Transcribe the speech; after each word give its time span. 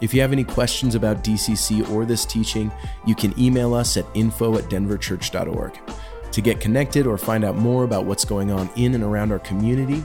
If 0.00 0.14
you 0.14 0.20
have 0.20 0.32
any 0.32 0.44
questions 0.44 0.94
about 0.94 1.24
DCC 1.24 1.90
or 1.90 2.04
this 2.04 2.24
teaching, 2.24 2.70
you 3.06 3.14
can 3.14 3.38
email 3.38 3.74
us 3.74 3.96
at 3.96 4.06
info 4.14 4.56
at 4.56 4.64
denverchurch.org. 4.64 5.78
To 6.30 6.40
get 6.40 6.60
connected 6.60 7.06
or 7.06 7.18
find 7.18 7.44
out 7.44 7.56
more 7.56 7.84
about 7.84 8.04
what's 8.04 8.24
going 8.24 8.52
on 8.52 8.70
in 8.76 8.94
and 8.94 9.02
around 9.02 9.32
our 9.32 9.40
community, 9.40 10.04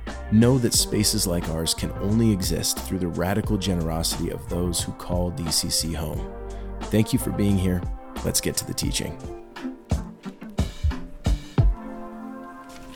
Know 0.33 0.57
that 0.59 0.73
spaces 0.73 1.27
like 1.27 1.49
ours 1.49 1.73
can 1.73 1.91
only 1.99 2.31
exist 2.31 2.79
through 2.79 2.99
the 2.99 3.09
radical 3.09 3.57
generosity 3.57 4.29
of 4.29 4.47
those 4.47 4.81
who 4.81 4.93
call 4.93 5.29
DCC 5.33 5.93
home. 5.93 6.25
Thank 6.83 7.11
you 7.11 7.19
for 7.19 7.31
being 7.31 7.57
here. 7.57 7.81
Let's 8.23 8.39
get 8.39 8.55
to 8.57 8.65
the 8.65 8.73
teaching. 8.73 9.17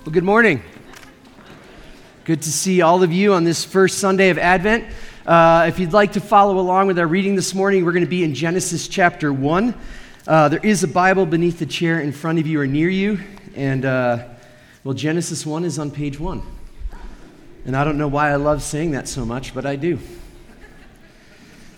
Well, 0.05 0.13
good 0.13 0.23
morning. 0.23 0.63
Good 2.23 2.41
to 2.41 2.51
see 2.53 2.81
all 2.81 3.03
of 3.03 3.11
you 3.11 3.33
on 3.33 3.43
this 3.43 3.65
first 3.65 3.99
Sunday 3.99 4.29
of 4.29 4.37
Advent. 4.37 4.85
Uh, 5.25 5.65
if 5.67 5.77
you'd 5.77 5.91
like 5.91 6.13
to 6.13 6.21
follow 6.21 6.57
along 6.57 6.87
with 6.87 6.97
our 6.97 7.07
reading 7.07 7.35
this 7.35 7.53
morning, 7.53 7.83
we're 7.83 7.91
going 7.91 8.05
to 8.05 8.09
be 8.09 8.23
in 8.23 8.33
Genesis 8.33 8.87
chapter 8.87 9.33
1. 9.33 9.75
Uh, 10.25 10.47
there 10.47 10.61
is 10.63 10.85
a 10.85 10.87
Bible 10.87 11.25
beneath 11.25 11.59
the 11.59 11.65
chair 11.65 11.99
in 11.99 12.13
front 12.13 12.39
of 12.39 12.47
you 12.47 12.61
or 12.61 12.65
near 12.67 12.87
you. 12.87 13.19
And, 13.55 13.83
uh, 13.83 14.25
well, 14.85 14.93
Genesis 14.93 15.45
1 15.45 15.65
is 15.65 15.77
on 15.77 15.91
page 15.91 16.17
1. 16.17 16.54
And 17.65 17.75
I 17.75 17.83
don't 17.83 17.97
know 17.97 18.07
why 18.07 18.31
I 18.31 18.35
love 18.35 18.61
saying 18.61 18.91
that 18.91 19.07
so 19.07 19.25
much, 19.25 19.53
but 19.53 19.65
I 19.65 19.75
do. 19.75 19.99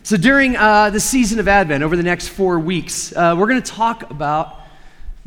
So, 0.03 0.17
during 0.17 0.55
uh, 0.55 0.89
the 0.89 0.99
season 0.99 1.39
of 1.39 1.47
Advent, 1.47 1.83
over 1.83 1.97
the 1.97 2.03
next 2.03 2.29
four 2.29 2.59
weeks, 2.59 3.13
uh, 3.13 3.35
we're 3.37 3.47
going 3.47 3.61
to 3.61 3.71
talk 3.71 4.09
about 4.09 4.57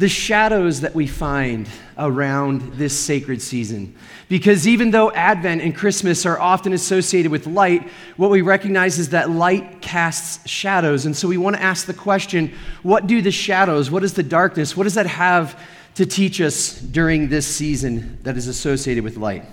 the 0.01 0.09
shadows 0.09 0.81
that 0.81 0.95
we 0.95 1.07
find 1.07 1.69
around 1.99 2.73
this 2.73 2.99
sacred 2.99 3.43
season. 3.43 3.95
Because 4.31 4.67
even 4.67 4.91
though 4.91 5.11
Advent 5.13 5.61
and 5.61 5.77
Christmas 5.77 6.25
are 6.25 6.41
often 6.41 6.73
associated 6.73 7.31
with 7.31 7.47
light, 7.47 7.87
what 8.17 8.31
we 8.31 8.41
recognize 8.41 8.99
is 8.99 9.11
that 9.11 9.29
light 9.29 9.83
casts 9.83 10.49
shadows. 10.49 11.05
And 11.05 11.15
so 11.15 11.29
we 11.29 11.37
want 11.37 11.57
to 11.57 11.63
ask 11.63 11.85
the 11.87 11.93
question 11.93 12.55
what 12.83 13.07
do 13.07 13.21
the 13.21 13.31
shadows, 13.31 13.91
what 13.91 14.03
is 14.03 14.15
the 14.15 14.23
darkness, 14.23 14.75
what 14.75 14.85
does 14.85 14.95
that 14.95 15.07
have 15.07 15.61
to 15.97 16.07
teach 16.07 16.41
us 16.41 16.81
during 16.81 17.29
this 17.29 17.47
season 17.47 18.19
that 18.23 18.39
is 18.39 18.47
associated 18.47 19.05
with 19.05 19.19
light? 19.19 19.45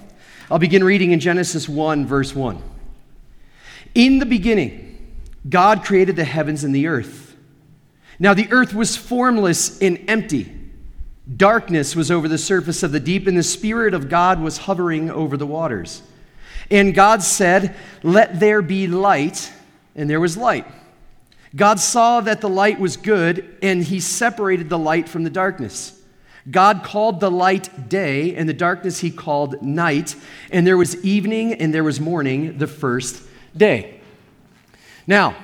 I'll 0.50 0.59
begin 0.59 0.84
reading 0.84 1.12
in 1.12 1.20
Genesis 1.20 1.67
1, 1.67 2.05
verse 2.05 2.33
1. 2.33 2.61
In 3.95 4.20
the 4.20 4.26
beginning, 4.26 5.17
God 5.49 5.83
created 5.83 6.16
the 6.16 6.23
heavens 6.23 6.64
and 6.64 6.73
the 6.73 6.88
earth. 6.88 7.36
Now 8.17 8.33
the 8.33 8.49
earth 8.52 8.73
was 8.73 8.95
formless 8.95 9.82
and 9.82 10.05
empty. 10.08 10.54
Darkness 11.36 11.98
was 11.98 12.10
over 12.10 12.30
the 12.30 12.38
surface 12.38 12.82
of 12.82 12.94
the 12.94 12.99
deep, 12.99 13.27
and 13.27 13.38
the 13.38 13.44
Spirit 13.44 13.94
of 13.94 14.08
God 14.08 14.39
was 14.39 14.60
hovering 14.60 15.11
over 15.11 15.36
the 15.36 15.45
waters. 15.45 16.02
And 16.71 16.95
God 16.95 17.21
said, 17.21 17.76
Let 18.02 18.39
there 18.39 18.61
be 18.61 18.88
light, 18.88 19.52
and 19.95 20.10
there 20.10 20.21
was 20.21 20.38
light. 20.38 20.66
God 21.55 21.80
saw 21.80 22.21
that 22.21 22.39
the 22.39 22.50
light 22.50 22.80
was 22.80 22.95
good, 22.95 23.58
and 23.61 23.83
he 23.83 24.00
separated 24.00 24.70
the 24.70 24.80
light 24.80 25.10
from 25.10 25.26
the 25.26 25.30
darkness. 25.30 25.96
God 26.49 26.83
called 26.83 27.19
the 27.19 27.31
light 27.31 27.89
day, 27.89 28.35
and 28.35 28.47
the 28.47 28.53
darkness 28.53 28.99
he 28.99 29.11
called 29.11 29.61
night. 29.61 30.15
And 30.52 30.65
there 30.65 30.77
was 30.77 31.03
evening, 31.03 31.53
and 31.53 31.73
there 31.73 31.83
was 31.83 31.99
morning, 31.99 32.58
the 32.58 32.67
first 32.67 33.21
day. 33.55 33.99
Now, 35.05 35.35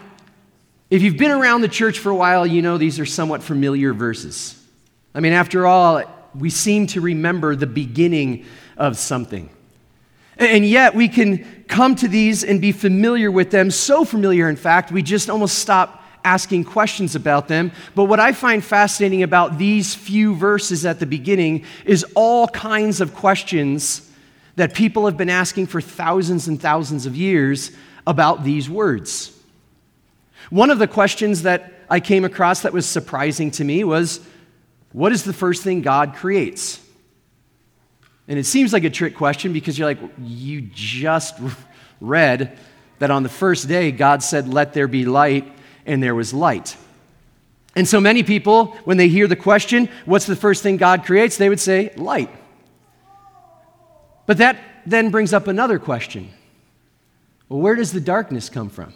if 0.90 1.02
you've 1.02 1.18
been 1.18 1.32
around 1.32 1.62
the 1.62 1.68
church 1.68 2.00
for 2.00 2.10
a 2.10 2.16
while, 2.16 2.46
you 2.46 2.62
know 2.62 2.78
these 2.78 3.00
are 3.00 3.06
somewhat 3.06 3.44
familiar 3.44 3.94
verses. 3.94 4.62
I 5.16 5.20
mean, 5.20 5.34
after 5.34 5.66
all, 5.66 6.04
we 6.36 6.50
seem 6.50 6.88
to 6.88 7.02
remember 7.02 7.56
the 7.56 7.68
beginning 7.68 8.46
of 8.78 8.98
something. 8.98 9.50
And 10.38 10.66
yet, 10.66 10.96
we 10.96 11.08
can 11.08 11.66
come 11.68 11.96
to 11.96 12.08
these 12.08 12.44
and 12.44 12.62
be 12.62 12.72
familiar 12.72 13.32
with 13.32 13.52
them, 13.52 13.72
so 13.72 14.06
familiar, 14.06 14.50
in 14.50 14.56
fact, 14.56 14.92
we 14.92 15.02
just 15.02 15.30
almost 15.30 15.60
stop 15.60 16.03
asking 16.24 16.66
questions 16.66 17.16
about 17.16 17.48
them. 17.48 17.72
But 17.96 18.06
what 18.06 18.20
I 18.20 18.32
find 18.32 18.64
fascinating 18.64 19.24
about 19.24 19.58
these 19.58 19.94
few 19.94 20.36
verses 20.36 20.86
at 20.86 21.00
the 21.00 21.06
beginning 21.06 21.66
is 21.86 22.06
all 22.16 22.48
kinds 22.48 23.02
of 23.02 23.14
questions 23.14 24.10
that 24.56 24.74
people 24.74 25.06
have 25.06 25.18
been 25.18 25.30
asking 25.30 25.68
for 25.68 25.82
thousands 25.82 26.48
and 26.48 26.62
thousands 26.62 27.06
of 27.06 27.16
years 27.16 27.72
about 28.06 28.44
these 28.44 28.70
words. 28.70 29.38
One 30.50 30.70
of 30.70 30.80
the 30.80 30.88
questions 30.88 31.44
that 31.44 31.74
I 31.90 32.00
came 32.00 32.26
across 32.26 32.62
that 32.62 32.74
was 32.74 32.86
surprising 32.86 33.52
to 33.52 33.64
me 33.64 33.84
was 33.84 34.20
what 34.92 35.12
is 35.12 35.24
the 35.24 35.34
first 35.34 35.64
thing 35.64 35.82
God 35.82 36.16
creates? 36.16 36.80
And 38.28 38.40
it 38.40 38.46
seems 38.46 38.72
like 38.72 38.84
a 38.84 38.90
trick 38.90 39.16
question 39.16 39.52
because 39.54 39.78
you're 39.78 39.88
like, 39.88 40.00
you 40.22 40.62
just 40.62 41.40
read 42.02 42.58
that 43.00 43.12
on 43.12 43.24
the 43.24 43.30
first 43.30 43.68
day 43.68 43.92
God 43.92 44.24
said, 44.24 44.54
Let 44.54 44.74
there 44.74 44.88
be 44.88 45.06
light, 45.06 45.52
and 45.86 46.02
there 46.02 46.16
was 46.16 46.34
light. 46.34 46.78
And 47.76 47.88
so 47.88 48.00
many 48.00 48.24
people, 48.24 48.68
when 48.86 48.98
they 48.98 49.08
hear 49.08 49.28
the 49.28 49.36
question, 49.36 49.90
What's 50.06 50.26
the 50.26 50.36
first 50.36 50.64
thing 50.64 50.78
God 50.78 51.06
creates? 51.06 51.38
they 51.38 51.50
would 51.50 51.60
say, 51.60 51.92
Light. 51.96 52.30
But 54.26 54.38
that 54.38 54.58
then 54.86 55.10
brings 55.10 55.34
up 55.34 55.48
another 55.48 55.80
question 55.80 56.32
Well, 57.50 57.60
where 57.60 57.76
does 57.76 57.92
the 57.92 58.02
darkness 58.02 58.50
come 58.50 58.70
from? 58.70 58.94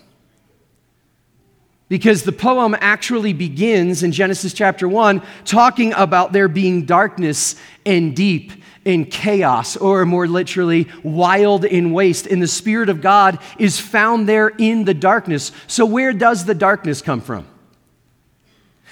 Because 1.90 2.24
the 2.24 2.34
poem 2.34 2.76
actually 2.80 3.32
begins 3.32 4.04
in 4.04 4.12
Genesis 4.12 4.54
chapter 4.54 4.88
1 4.88 5.22
talking 5.46 5.94
about 5.94 6.34
there 6.34 6.50
being 6.50 6.86
darkness 6.86 7.56
and 7.86 8.16
deep 8.16 8.52
and 8.86 9.10
chaos, 9.10 9.76
or 9.76 10.06
more 10.06 10.28
literally, 10.28 10.88
wild 11.04 11.66
and 11.66 11.94
waste. 11.94 12.26
And 12.26 12.42
the 12.42 12.48
Spirit 12.48 12.90
of 12.90 13.02
God 13.02 13.40
is 13.58 13.80
found 13.80 14.28
there 14.28 14.48
in 14.48 14.86
the 14.86 14.94
darkness. 14.94 15.52
So, 15.68 15.86
where 15.86 16.14
does 16.14 16.46
the 16.46 16.56
darkness 16.56 17.02
come 17.02 17.20
from? 17.20 17.46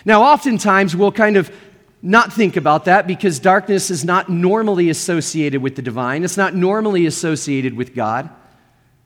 Now, 0.03 0.23
oftentimes 0.23 0.95
we'll 0.95 1.13
kind 1.13 1.37
of 1.37 1.49
not 2.01 2.31
think 2.31 2.55
about 2.57 2.85
that 2.85 3.07
because 3.07 3.39
darkness 3.39 3.89
is 3.89 4.05
not 4.05 4.29
normally 4.29 4.89
associated 4.89 5.61
with 5.61 5.75
the 5.75 5.81
divine, 5.81 6.23
it's 6.23 6.37
not 6.37 6.53
normally 6.53 7.05
associated 7.05 7.75
with 7.75 7.95
God. 7.95 8.29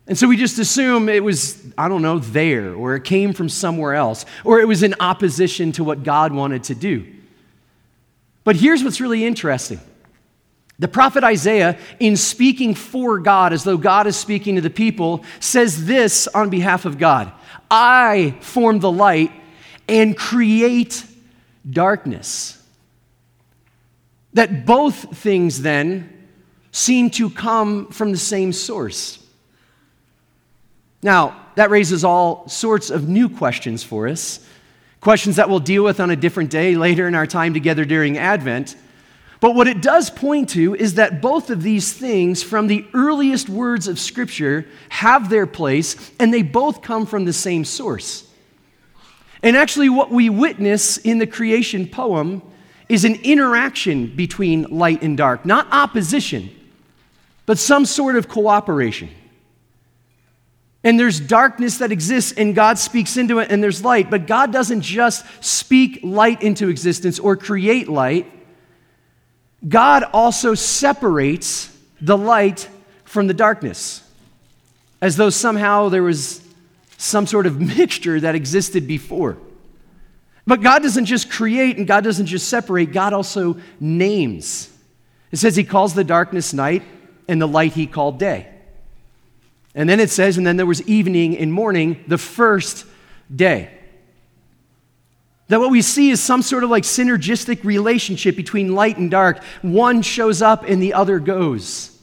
And 0.10 0.18
so 0.18 0.28
we 0.28 0.38
just 0.38 0.58
assume 0.58 1.08
it 1.08 1.24
was, 1.24 1.64
I 1.78 1.88
don't 1.88 2.02
know, 2.02 2.18
there, 2.18 2.74
or 2.74 2.96
it 2.96 3.04
came 3.04 3.32
from 3.32 3.48
somewhere 3.48 3.94
else, 3.94 4.26
or 4.44 4.60
it 4.60 4.68
was 4.68 4.82
in 4.82 4.96
opposition 5.00 5.72
to 5.74 5.84
what 5.84 6.02
God 6.02 6.34
wanted 6.34 6.64
to 6.66 6.76
do. 6.76 7.06
But 8.44 8.56
here's 8.56 8.84
what's 8.84 9.00
really 9.00 9.24
interesting. 9.24 9.80
The 10.80 10.88
prophet 10.88 11.24
Isaiah, 11.24 11.78
in 12.00 12.18
speaking 12.18 12.74
for 12.74 13.20
God, 13.20 13.54
as 13.54 13.64
though 13.64 13.78
God 13.78 14.08
is 14.08 14.16
speaking 14.16 14.56
to 14.56 14.62
the 14.62 14.72
people, 14.72 15.24
says 15.40 15.86
this 15.86 16.28
on 16.28 16.50
behalf 16.50 16.86
of 16.86 16.98
God 16.98 17.32
I 17.70 18.36
form 18.42 18.80
the 18.80 18.92
light 18.92 19.32
and 19.88 20.18
create 20.18 21.06
darkness. 21.70 22.60
That 24.34 24.66
both 24.66 25.16
things 25.18 25.62
then 25.62 26.28
seem 26.72 27.12
to 27.12 27.30
come 27.30 27.90
from 27.92 28.12
the 28.12 28.18
same 28.18 28.54
source. 28.54 29.20
Now, 31.02 31.46
that 31.56 31.70
raises 31.70 32.04
all 32.04 32.48
sorts 32.48 32.90
of 32.90 33.08
new 33.08 33.30
questions 33.30 33.84
for 33.84 34.08
us, 34.08 34.46
questions 35.02 35.38
that 35.38 35.50
we'll 35.50 35.60
deal 35.60 35.84
with 35.84 36.00
on 36.00 36.10
a 36.10 36.16
different 36.16 36.50
day 36.50 36.76
later 36.76 37.08
in 37.08 37.16
our 37.16 37.28
time 37.28 37.54
together 37.54 37.86
during 37.86 38.18
Advent. 38.18 38.76
But 39.40 39.56
what 39.56 39.68
it 39.68 39.82
does 39.82 40.10
point 40.10 40.50
to 40.50 40.76
is 40.76 40.96
that 40.96 41.22
both 41.22 41.50
of 41.50 41.64
these 41.64 41.94
things, 41.94 42.44
from 42.44 42.68
the 42.68 42.86
earliest 42.94 43.48
words 43.48 43.88
of 43.88 43.98
Scripture, 43.98 44.66
have 44.90 45.30
their 45.30 45.48
place, 45.48 46.12
and 46.20 46.34
they 46.34 46.42
both 46.42 46.82
come 46.82 47.06
from 47.06 47.24
the 47.24 47.32
same 47.32 47.64
source. 47.64 48.30
And 49.42 49.56
actually, 49.56 49.88
what 49.88 50.12
we 50.12 50.30
witness 50.30 50.98
in 50.98 51.20
the 51.20 51.28
creation 51.28 51.88
poem 51.88 52.42
is 52.90 53.06
an 53.06 53.16
interaction 53.24 54.14
between 54.14 54.64
light 54.64 55.02
and 55.02 55.16
dark, 55.18 55.46
not 55.46 55.68
opposition, 55.72 56.50
but 57.46 57.58
some 57.58 57.86
sort 57.86 58.18
of 58.18 58.28
cooperation. 58.28 59.10
And 60.84 60.98
there's 61.00 61.20
darkness 61.20 61.80
that 61.80 61.92
exists, 61.92 62.32
and 62.32 62.56
God 62.56 62.80
speaks 62.80 63.18
into 63.18 63.40
it, 63.40 63.52
and 63.52 63.62
there's 63.62 63.84
light. 63.84 64.10
But 64.10 64.28
God 64.28 64.54
doesn't 64.54 64.82
just 64.82 65.26
speak 65.44 66.00
light 66.04 66.42
into 66.42 66.70
existence 66.70 67.20
or 67.20 67.36
create 67.36 67.90
light, 67.90 68.32
God 69.68 70.04
also 70.14 70.54
separates 70.54 71.76
the 72.00 72.18
light 72.18 72.70
from 73.04 73.28
the 73.28 73.34
darkness, 73.34 74.04
as 75.02 75.18
though 75.18 75.30
somehow 75.30 75.90
there 75.90 76.04
was 76.04 76.42
some 76.98 77.28
sort 77.28 77.46
of 77.46 77.60
mixture 77.78 78.20
that 78.20 78.36
existed 78.36 78.88
before. 78.88 79.38
But 80.48 80.62
God 80.62 80.82
doesn't 80.82 81.06
just 81.06 81.30
create 81.30 81.78
and 81.78 81.86
God 81.86 82.04
doesn't 82.04 82.26
just 82.26 82.48
separate, 82.48 82.92
God 82.92 83.14
also 83.14 83.58
names. 83.80 84.70
It 85.32 85.38
says 85.38 85.56
He 85.56 85.64
calls 85.64 85.94
the 85.94 86.04
darkness 86.04 86.54
night 86.54 86.84
and 87.28 87.42
the 87.42 87.48
light 87.48 87.74
He 87.74 87.86
called 87.86 88.18
day. 88.18 88.48
And 89.76 89.88
then 89.88 90.00
it 90.00 90.10
says, 90.10 90.38
and 90.38 90.46
then 90.46 90.58
there 90.58 90.66
was 90.66 90.82
evening 90.88 91.38
and 91.38 91.54
morning, 91.54 92.04
the 92.08 92.18
first 92.18 92.86
day. 93.34 93.72
That 95.48 95.60
what 95.60 95.72
we 95.72 95.82
see 95.82 96.12
is 96.12 96.22
some 96.22 96.42
sort 96.42 96.64
of 96.64 96.70
like 96.70 96.84
synergistic 96.84 97.64
relationship 97.64 98.36
between 98.36 98.76
light 98.76 98.98
and 98.98 99.10
dark. 99.10 99.44
One 99.62 100.02
shows 100.02 100.42
up 100.42 100.64
and 100.64 100.82
the 100.82 100.94
other 100.94 101.20
goes. 101.20 101.98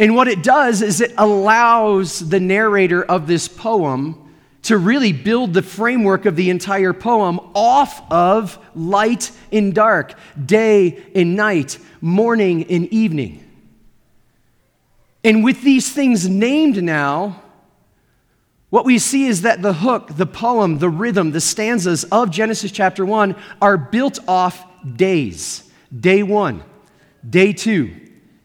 And 0.00 0.14
what 0.14 0.28
it 0.28 0.42
does 0.42 0.82
is 0.82 1.00
it 1.00 1.12
allows 1.16 2.28
the 2.28 2.40
narrator 2.40 3.02
of 3.02 3.26
this 3.26 3.48
poem 3.48 4.24
to 4.62 4.76
really 4.76 5.12
build 5.12 5.54
the 5.54 5.62
framework 5.62 6.26
of 6.26 6.36
the 6.36 6.50
entire 6.50 6.92
poem 6.92 7.40
off 7.54 8.02
of 8.10 8.58
light 8.74 9.30
and 9.52 9.74
dark, 9.74 10.14
day 10.44 11.04
and 11.14 11.36
night, 11.36 11.78
morning 12.00 12.64
and 12.64 12.86
evening. 12.92 13.47
And 15.24 15.42
with 15.42 15.62
these 15.62 15.92
things 15.92 16.28
named 16.28 16.82
now, 16.82 17.42
what 18.70 18.84
we 18.84 18.98
see 18.98 19.26
is 19.26 19.42
that 19.42 19.62
the 19.62 19.72
hook, 19.72 20.16
the 20.16 20.26
poem, 20.26 20.78
the 20.78 20.90
rhythm, 20.90 21.32
the 21.32 21.40
stanzas 21.40 22.04
of 22.04 22.30
Genesis 22.30 22.70
chapter 22.70 23.04
1 23.04 23.34
are 23.62 23.78
built 23.78 24.18
off 24.28 24.64
days. 24.96 25.70
Day 25.98 26.22
one, 26.22 26.62
day 27.28 27.54
two, 27.54 27.94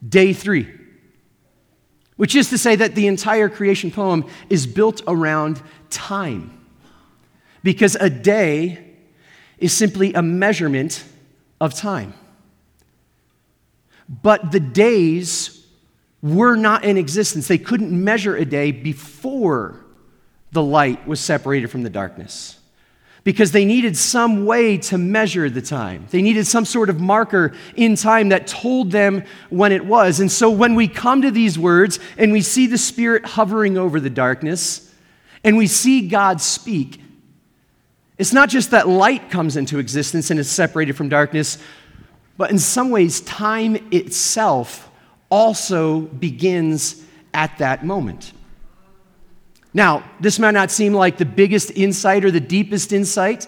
day 0.08 0.32
three. 0.32 0.74
Which 2.16 2.36
is 2.36 2.50
to 2.50 2.58
say 2.58 2.76
that 2.78 2.96
the 2.96 3.08
entire 3.08 3.50
creation 3.50 3.92
poem 3.92 4.26
is 4.50 4.66
built 4.66 5.02
around 5.08 5.62
time. 5.90 6.58
Because 7.64 7.96
a 7.96 8.10
day 8.10 8.94
is 9.58 9.74
simply 9.74 10.14
a 10.14 10.22
measurement 10.22 11.04
of 11.60 11.74
time. 11.74 12.14
But 14.08 14.52
the 14.52 14.60
days 14.60 15.63
were 16.24 16.56
not 16.56 16.86
in 16.86 16.98
existence. 16.98 17.48
They 17.48 17.60
couldn't 17.60 17.92
measure 17.92 18.36
a 18.36 18.46
day 18.46 18.72
before 18.72 19.76
the 20.54 20.64
light 20.64 21.06
was 21.06 21.20
separated 21.20 21.68
from 21.68 21.84
the 21.84 21.90
darkness 21.90 22.58
because 23.24 23.52
they 23.52 23.66
needed 23.66 23.96
some 23.96 24.46
way 24.46 24.78
to 24.78 24.98
measure 24.98 25.50
the 25.50 25.62
time. 25.62 26.08
They 26.12 26.22
needed 26.22 26.48
some 26.48 26.66
sort 26.66 26.90
of 26.90 27.00
marker 27.00 27.54
in 27.76 27.96
time 27.96 28.30
that 28.30 28.48
told 28.48 28.92
them 28.92 29.24
when 29.50 29.72
it 29.72 29.86
was. 29.86 30.20
And 30.20 30.32
so 30.32 30.50
when 30.50 30.76
we 30.76 30.88
come 30.88 31.22
to 31.22 31.32
these 31.32 31.60
words 31.60 32.00
and 32.18 32.32
we 32.32 32.42
see 32.42 32.68
the 32.68 32.78
Spirit 32.78 33.26
hovering 33.26 33.78
over 33.78 34.00
the 34.00 34.10
darkness 34.10 34.94
and 35.44 35.58
we 35.58 35.68
see 35.68 36.08
God 36.08 36.42
speak, 36.42 37.02
it's 38.18 38.34
not 38.34 38.50
just 38.50 38.72
that 38.72 38.88
light 38.88 39.30
comes 39.30 39.58
into 39.58 39.80
existence 39.80 40.30
and 40.30 40.40
is 40.40 40.50
separated 40.50 40.96
from 40.96 41.10
darkness, 41.10 41.58
but 42.38 42.52
in 42.52 42.60
some 42.60 42.90
ways, 42.90 43.22
time 43.22 43.88
itself 43.92 44.90
also 45.34 46.02
begins 46.02 47.04
at 47.34 47.58
that 47.58 47.84
moment. 47.84 48.34
Now, 49.74 50.08
this 50.20 50.38
might 50.38 50.52
not 50.52 50.70
seem 50.70 50.94
like 50.94 51.18
the 51.18 51.26
biggest 51.26 51.72
insight 51.72 52.24
or 52.24 52.30
the 52.30 52.40
deepest 52.40 52.94
insight. 52.94 53.48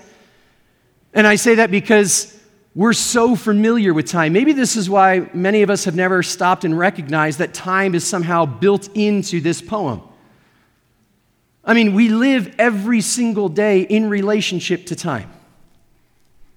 And 1.14 1.28
I 1.28 1.36
say 1.36 1.54
that 1.56 1.70
because 1.70 2.36
we're 2.74 2.94
so 2.94 3.36
familiar 3.36 3.94
with 3.94 4.08
time. 4.08 4.34
Maybe 4.34 4.52
this 4.52 4.76
is 4.76 4.90
why 4.90 5.30
many 5.32 5.62
of 5.62 5.70
us 5.70 5.86
have 5.86 5.96
never 5.96 6.24
stopped 6.24 6.66
and 6.66 6.76
recognized 6.76 7.38
that 7.38 7.54
time 7.54 7.94
is 7.94 8.04
somehow 8.04 8.48
built 8.48 8.90
into 8.96 9.40
this 9.40 9.62
poem. 9.62 10.02
I 11.64 11.76
mean, 11.76 11.94
we 11.94 12.10
live 12.10 12.56
every 12.58 13.02
single 13.02 13.48
day 13.48 13.82
in 13.82 14.10
relationship 14.10 14.88
to 14.88 14.96
time. 14.96 15.32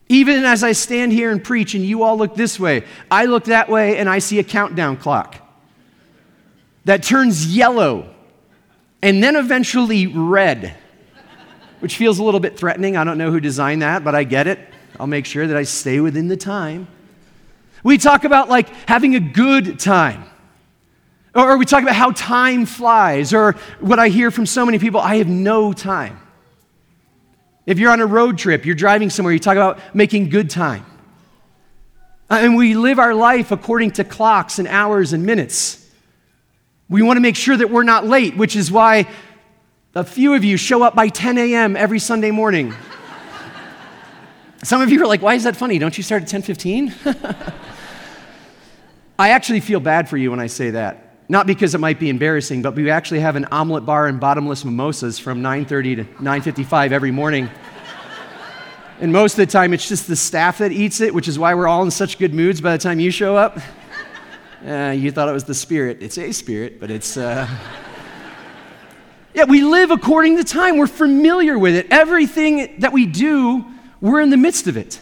Even 0.09 0.45
as 0.45 0.65
I 0.65 0.73
stand 0.73 1.13
here 1.13 1.31
and 1.31 1.43
preach 1.43 1.75
and 1.75 1.85
you 1.85 2.03
all 2.03 2.17
look 2.17 2.35
this 2.35 2.59
way, 2.59 2.85
I 3.11 3.27
look 3.27 3.45
that 3.45 3.69
way 3.69 3.99
and 3.99 4.09
I 4.09 4.21
see 4.21 4.39
a 4.39 4.45
countdown 4.45 4.97
clock 4.97 5.37
that 6.85 7.03
turns 7.03 7.55
yellow 7.55 8.15
and 9.03 9.23
then 9.23 9.37
eventually 9.37 10.07
red, 10.07 10.75
which 11.81 11.97
feels 11.97 12.19
a 12.19 12.25
little 12.25 12.41
bit 12.41 12.57
threatening. 12.57 12.97
I 12.97 13.05
don't 13.05 13.19
know 13.19 13.31
who 13.31 13.41
designed 13.41 13.83
that, 13.83 14.03
but 14.03 14.15
I 14.15 14.25
get 14.25 14.47
it. 14.47 14.59
I'll 14.99 15.07
make 15.07 15.27
sure 15.27 15.47
that 15.47 15.57
I 15.57 15.65
stay 15.65 16.01
within 16.01 16.29
the 16.29 16.37
time. 16.37 16.89
We 17.85 17.99
talk 17.99 18.25
about 18.25 18.49
like 18.49 18.69
having 18.89 19.15
a 19.15 19.21
good 19.21 19.79
time. 19.79 20.25
Or 21.35 21.57
we 21.59 21.67
talk 21.67 21.83
about 21.83 21.95
how 21.95 22.11
time 22.13 22.67
flies, 22.67 23.33
or 23.33 23.53
what 23.81 23.99
I 23.99 24.09
hear 24.09 24.31
from 24.31 24.47
so 24.47 24.65
many 24.67 24.79
people 24.79 25.01
I 25.01 25.17
have 25.17 25.29
no 25.29 25.73
time. 25.73 26.19
If 27.69 27.79
you're 27.79 27.91
on 27.91 28.01
a 28.01 28.07
road 28.07 28.39
trip, 28.39 28.65
you're 28.65 28.75
driving 28.75 29.11
somewhere, 29.11 29.35
you 29.35 29.39
talk 29.39 29.57
about 29.57 29.79
making 29.95 30.31
good 30.31 30.49
time. 30.49 30.87
Uh, 32.31 32.39
and 32.41 32.57
we 32.57 32.73
live 32.73 32.99
our 32.99 33.15
life 33.15 33.53
according 33.53 33.91
to 33.91 34.05
clocks 34.05 34.59
and 34.59 34.67
hours 34.67 35.13
and 35.13 35.27
minutes. 35.27 35.87
We 36.89 37.03
want 37.03 37.19
to 37.19 37.21
make 37.21 37.37
sure 37.37 37.55
that 37.55 37.69
we're 37.69 37.83
not 37.83 38.07
late, 38.07 38.39
which 38.39 38.57
is 38.57 38.73
why 38.73 39.07
a 39.95 40.03
few 40.03 40.33
of 40.33 40.45
you 40.45 40.57
show 40.57 40.83
up 40.83 40.95
by 40.95 41.09
10 41.09 41.37
a.m. 41.37 41.77
every 41.77 41.99
Sunday 41.99 42.31
morning. 42.31 42.73
Some 44.63 44.81
of 44.81 44.91
you 44.91 45.03
are 45.03 45.07
like, 45.07 45.21
why 45.21 45.35
is 45.35 45.45
that 45.45 45.55
funny? 45.55 45.79
Don't 45.79 45.99
you 45.99 46.03
start 46.03 46.23
at 46.23 46.29
10:15? 46.31 46.95
I 49.19 49.29
actually 49.29 49.61
feel 49.61 49.81
bad 49.81 50.09
for 50.09 50.17
you 50.17 50.31
when 50.31 50.41
I 50.41 50.47
say 50.47 50.71
that. 50.71 51.08
Not 51.29 51.47
because 51.47 51.75
it 51.75 51.79
might 51.79 52.01
be 52.01 52.09
embarrassing, 52.09 52.63
but 52.63 52.75
we 52.75 52.89
actually 52.91 53.21
have 53.21 53.37
an 53.37 53.45
omelet 53.53 53.85
bar 53.85 54.07
and 54.07 54.19
bottomless 54.19 54.65
mimosas 54.65 55.19
from 55.19 55.43
9:30 55.43 55.97
to 55.97 56.05
9:55 56.23 56.93
every 56.93 57.11
morning. 57.11 57.51
and 59.01 59.13
most 59.13 59.33
of 59.33 59.39
the 59.39 59.47
time 59.47 59.75
it's 59.75 59.87
just 59.87 60.09
the 60.09 60.17
staff 60.17 60.59
that 60.59 60.73
eats 60.73 61.01
it, 61.01 61.13
which 61.13 61.29
is 61.29 61.39
why 61.39 61.55
we're 61.55 61.69
all 61.69 61.83
in 61.83 61.91
such 61.91 62.19
good 62.19 62.33
moods 62.33 62.63
by 62.63 62.73
the 62.73 62.83
time 62.83 62.99
you 63.01 63.11
show 63.11 63.37
up. 63.37 63.59
Uh, 64.67 64.91
you 64.91 65.13
thought 65.13 65.29
it 65.29 65.33
was 65.33 65.45
the 65.45 65.55
spirit. 65.55 65.99
It's 66.01 66.19
a 66.19 66.33
spirit, 66.33 66.81
but 66.81 66.91
it's 66.91 67.17
uh... 67.17 67.47
Yeah, 69.33 69.45
we 69.45 69.63
live 69.63 69.93
according 69.93 70.37
to 70.39 70.43
time. 70.43 70.79
We're 70.79 70.89
familiar 70.89 71.57
with 71.57 71.77
it. 71.77 71.87
Everything 71.93 72.81
that 72.81 72.93
we 72.93 73.07
do, 73.07 73.65
we're 74.01 74.21
in 74.21 74.31
the 74.31 74.37
midst 74.37 74.67
of 74.67 74.77
it. 74.77 75.01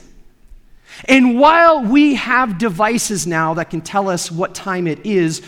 And 1.06 1.40
while 1.40 1.82
we 1.82 2.16
have 2.16 2.58
devices 2.58 3.26
now 3.26 3.54
that 3.54 3.70
can 3.70 3.80
tell 3.80 4.10
us 4.10 4.30
what 4.30 4.54
time 4.54 4.86
it 4.86 5.06
is, 5.06 5.40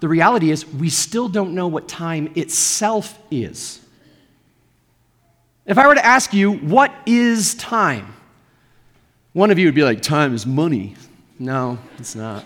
the 0.00 0.08
reality 0.08 0.50
is 0.50 0.66
we 0.66 0.90
still 0.90 1.28
don't 1.28 1.54
know 1.54 1.68
what 1.68 1.88
time 1.88 2.32
itself 2.34 3.18
is. 3.30 3.80
If 5.66 5.76
I 5.76 5.86
were 5.86 5.94
to 5.94 6.04
ask 6.04 6.32
you, 6.32 6.52
what 6.52 6.92
is 7.04 7.54
time? 7.54 8.14
One 9.32 9.50
of 9.50 9.58
you 9.58 9.66
would 9.66 9.74
be 9.74 9.82
like, 9.82 10.00
time 10.00 10.34
is 10.34 10.46
money. 10.46 10.94
No, 11.38 11.78
it's 11.98 12.14
not. 12.14 12.44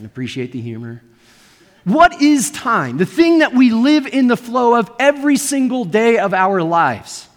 I 0.00 0.04
appreciate 0.04 0.52
the 0.52 0.60
humor. 0.60 1.02
What 1.84 2.20
is 2.20 2.50
time? 2.50 2.96
The 2.98 3.06
thing 3.06 3.38
that 3.38 3.54
we 3.54 3.70
live 3.70 4.06
in 4.06 4.28
the 4.28 4.36
flow 4.36 4.74
of 4.74 4.90
every 4.98 5.36
single 5.36 5.84
day 5.84 6.18
of 6.18 6.34
our 6.34 6.62
lives. 6.62 7.28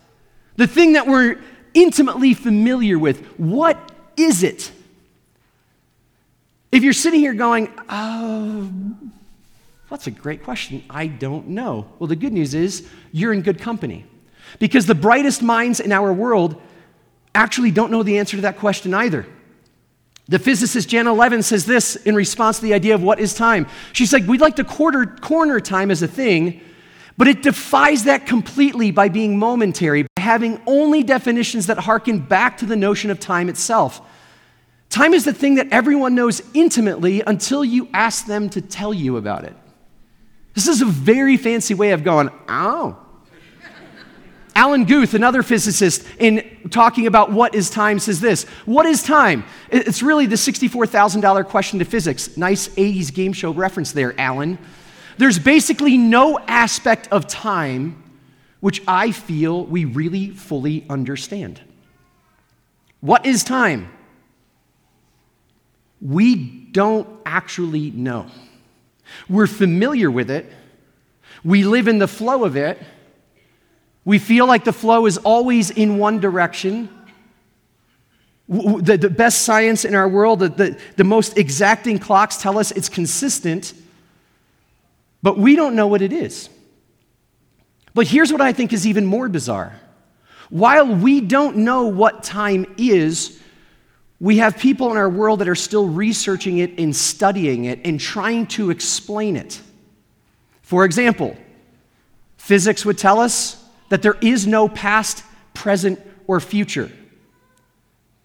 The 0.55 0.67
thing 0.67 0.93
that 0.93 1.07
we're 1.07 1.41
intimately 1.73 2.33
familiar 2.33 2.97
with. 2.97 3.25
What 3.37 3.91
is 4.17 4.43
it? 4.43 4.71
If 6.75 6.83
you're 6.83 6.91
sitting 6.91 7.21
here 7.21 7.33
going, 7.33 7.71
oh, 7.87 8.69
that's 9.89 10.07
a 10.07 10.11
great 10.11 10.43
question. 10.43 10.83
I 10.89 11.07
don't 11.07 11.47
know. 11.47 11.87
Well, 11.99 12.07
the 12.07 12.17
good 12.17 12.33
news 12.33 12.53
is 12.53 12.85
you're 13.13 13.31
in 13.31 13.43
good 13.43 13.61
company 13.61 14.05
because 14.59 14.85
the 14.85 14.93
brightest 14.93 15.41
minds 15.41 15.79
in 15.79 15.93
our 15.93 16.11
world 16.11 16.61
actually 17.33 17.71
don't 17.71 17.91
know 17.91 18.03
the 18.03 18.17
answer 18.17 18.35
to 18.35 18.41
that 18.41 18.57
question 18.57 18.93
either. 18.93 19.25
The 20.27 20.37
physicist 20.37 20.89
Janna 20.89 21.15
Levin 21.15 21.43
says 21.43 21.65
this 21.65 21.95
in 21.95 22.13
response 22.13 22.57
to 22.57 22.63
the 22.63 22.73
idea 22.73 22.93
of 22.93 23.01
what 23.01 23.21
is 23.21 23.33
time. 23.33 23.67
She's 23.93 24.11
like, 24.11 24.27
we'd 24.27 24.41
like 24.41 24.57
to 24.57 24.65
quarter, 24.65 25.05
corner 25.05 25.61
time 25.61 25.91
as 25.91 26.01
a 26.01 26.09
thing, 26.09 26.59
but 27.15 27.29
it 27.29 27.41
defies 27.41 28.03
that 28.03 28.27
completely 28.27 28.91
by 28.91 29.07
being 29.07 29.39
momentary, 29.39 30.03
by 30.03 30.21
having 30.21 30.59
only 30.67 31.03
definitions 31.03 31.67
that 31.67 31.77
harken 31.77 32.19
back 32.19 32.57
to 32.57 32.65
the 32.65 32.75
notion 32.75 33.11
of 33.11 33.21
time 33.21 33.47
itself. 33.47 34.01
Time 34.95 35.13
is 35.13 35.25
the 35.25 35.33
thing 35.33 35.55
that 35.55 35.67
everyone 35.73 36.15
knows 36.15 36.41
intimately 36.53 37.19
until 37.27 37.65
you 37.65 37.89
ask 37.93 38.27
them 38.27 38.49
to 38.51 38.61
tell 38.61 38.93
you 38.93 39.17
about 39.17 39.43
it. 39.43 39.53
This 40.53 40.69
is 40.69 40.81
a 40.81 40.85
very 40.85 41.35
fancy 41.35 41.73
way 41.73 41.91
of 41.91 42.05
going, 42.05 42.29
oh. 42.47 42.97
Alan 44.55 44.85
Guth, 44.85 45.13
another 45.13 45.43
physicist, 45.43 46.07
in 46.17 46.69
talking 46.69 47.07
about 47.07 47.29
what 47.29 47.53
is 47.55 47.69
time, 47.69 47.99
says 47.99 48.21
this 48.21 48.45
What 48.63 48.85
is 48.85 49.03
time? 49.03 49.43
It's 49.69 50.01
really 50.01 50.27
the 50.27 50.37
$64,000 50.37 51.45
question 51.45 51.79
to 51.79 51.83
physics. 51.83 52.37
Nice 52.37 52.69
80s 52.69 53.13
game 53.13 53.33
show 53.33 53.51
reference 53.51 53.91
there, 53.91 54.17
Alan. 54.17 54.57
There's 55.17 55.39
basically 55.39 55.97
no 55.97 56.39
aspect 56.39 57.09
of 57.11 57.27
time 57.27 58.01
which 58.61 58.81
I 58.87 59.11
feel 59.11 59.65
we 59.65 59.83
really 59.83 60.29
fully 60.29 60.85
understand. 60.89 61.59
What 63.01 63.25
is 63.25 63.43
time? 63.43 63.89
We 66.05 66.35
don't 66.35 67.09
actually 67.25 67.89
know. 67.89 68.27
We're 69.27 69.47
familiar 69.47 70.11
with 70.11 70.29
it, 70.29 70.45
we 71.43 71.63
live 71.63 71.87
in 71.87 71.97
the 71.99 72.07
flow 72.07 72.43
of 72.43 72.55
it. 72.55 72.79
We 74.03 74.19
feel 74.19 74.45
like 74.45 74.65
the 74.65 74.73
flow 74.73 75.07
is 75.07 75.17
always 75.17 75.71
in 75.71 75.97
one 75.97 76.19
direction. 76.19 76.89
The, 78.47 78.97
the 78.97 79.09
best 79.09 79.41
science 79.41 79.83
in 79.83 79.95
our 79.95 80.07
world, 80.07 80.39
the, 80.39 80.49
the, 80.49 80.79
the 80.95 81.03
most 81.03 81.39
exacting 81.39 81.97
clocks 81.97 82.37
tell 82.37 82.59
us 82.59 82.69
it's 82.69 82.87
consistent, 82.87 83.73
but 85.23 85.39
we 85.39 85.55
don't 85.55 85.75
know 85.75 85.87
what 85.87 86.03
it 86.03 86.13
is. 86.13 86.49
But 87.95 88.05
here's 88.07 88.31
what 88.31 88.41
I 88.41 88.53
think 88.53 88.73
is 88.73 88.85
even 88.85 89.07
more 89.07 89.27
bizarre. 89.27 89.79
While 90.51 90.95
we 90.95 91.21
don't 91.21 91.57
know 91.57 91.87
what 91.87 92.21
time 92.21 92.75
is, 92.77 93.39
we 94.19 94.37
have 94.37 94.57
people 94.57 94.91
in 94.91 94.97
our 94.97 95.09
world 95.09 95.39
that 95.39 95.49
are 95.49 95.55
still 95.55 95.87
researching 95.87 96.59
it 96.59 96.79
and 96.79 96.95
studying 96.95 97.65
it 97.65 97.81
and 97.83 97.99
trying 97.99 98.47
to 98.47 98.69
explain 98.69 99.35
it. 99.35 99.61
For 100.61 100.85
example, 100.85 101.35
physics 102.37 102.85
would 102.85 102.97
tell 102.97 103.19
us 103.19 103.61
that 103.89 104.01
there 104.01 104.17
is 104.21 104.47
no 104.47 104.67
past, 104.69 105.23
present, 105.53 105.99
or 106.27 106.39
future, 106.39 106.91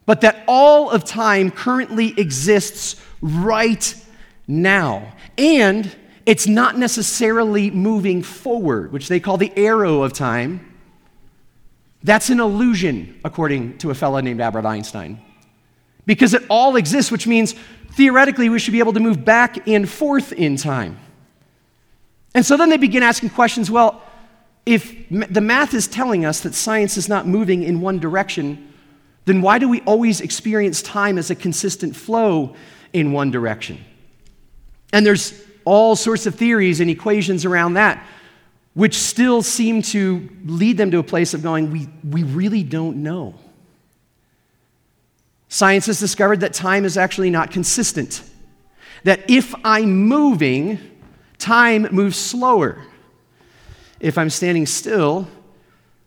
but 0.07 0.23
that 0.23 0.45
all 0.47 0.91
of 0.91 1.05
time 1.05 1.51
currently 1.51 2.19
exists 2.19 3.01
right 3.21 3.95
now. 4.47 5.13
And 5.37 5.95
it's 6.25 6.47
not 6.47 6.79
necessarily 6.79 7.71
moving 7.71 8.23
forward, 8.23 8.93
which 8.93 9.09
they 9.09 9.21
call 9.21 9.37
the 9.37 9.53
arrow 9.57 10.03
of 10.03 10.13
time. 10.13 10.67
That's 12.03 12.31
an 12.31 12.41
illusion, 12.41 13.21
according 13.25 13.79
to 13.79 13.91
a 13.91 13.95
fellow 13.95 14.21
named 14.21 14.41
Albert 14.41 14.65
Einstein. 14.65 15.21
Because 16.07 16.35
it 16.35 16.43
all 16.49 16.77
exists, 16.77 17.11
which 17.11 17.27
means 17.27 17.55
theoretically 17.93 18.49
we 18.49 18.59
should 18.59 18.73
be 18.73 18.79
able 18.79 18.93
to 18.95 19.01
move 19.01 19.25
back 19.25 19.69
and 19.69 19.89
forth 19.89 20.33
in 20.33 20.57
time. 20.57 20.99
And 22.35 22.47
so 22.47 22.57
then 22.57 22.69
they 22.69 22.77
begin 22.77 23.03
asking 23.03 23.31
questions 23.31 23.71
well, 23.71 24.03
if 24.67 25.09
the 25.11 25.41
math 25.41 25.75
is 25.75 25.89
telling 25.89 26.25
us 26.25 26.41
that 26.41 26.55
science 26.55 26.97
is 26.97 27.09
not 27.09 27.27
moving 27.27 27.63
in 27.63 27.81
one 27.81 27.99
direction, 27.99 28.73
then 29.25 29.43
why 29.43 29.59
do 29.59 29.69
we 29.69 29.81
always 29.83 30.21
experience 30.21 30.83
time 30.83 31.19
as 31.19 31.31
a 31.31 31.35
consistent 31.35 31.97
flow 31.97 32.55
in 32.93 33.13
one 33.13 33.31
direction? 33.31 33.83
And 34.93 35.05
there's 35.05 35.41
all 35.65 35.97
sorts 35.97 36.27
of 36.27 36.35
theories 36.35 36.81
and 36.81 36.91
equations 36.91 37.45
around 37.45 37.75
that, 37.75 38.05
which 38.75 38.95
still 38.97 39.43
seem 39.43 39.83
to 39.83 40.29
lead 40.45 40.77
them 40.77 40.91
to 40.91 40.99
a 40.99 41.03
place 41.03 41.35
of 41.35 41.43
going, 41.43 41.71
we, 41.71 41.89
we 42.09 42.23
really 42.23 42.63
don't 42.63 43.03
know. 43.03 43.35
Science 45.53 45.87
has 45.87 45.99
discovered 45.99 46.41
that 46.41 46.55
time 46.55 46.85
is 46.85 46.97
actually 46.97 47.29
not 47.29 47.51
consistent. 47.51 48.23
That 49.03 49.29
if 49.29 49.53
I'm 49.65 50.07
moving, 50.07 50.79
time 51.39 51.89
moves 51.91 52.17
slower. 52.17 52.79
If 53.99 54.17
I'm 54.17 54.31
standing 54.31 54.65
still, 54.65 55.27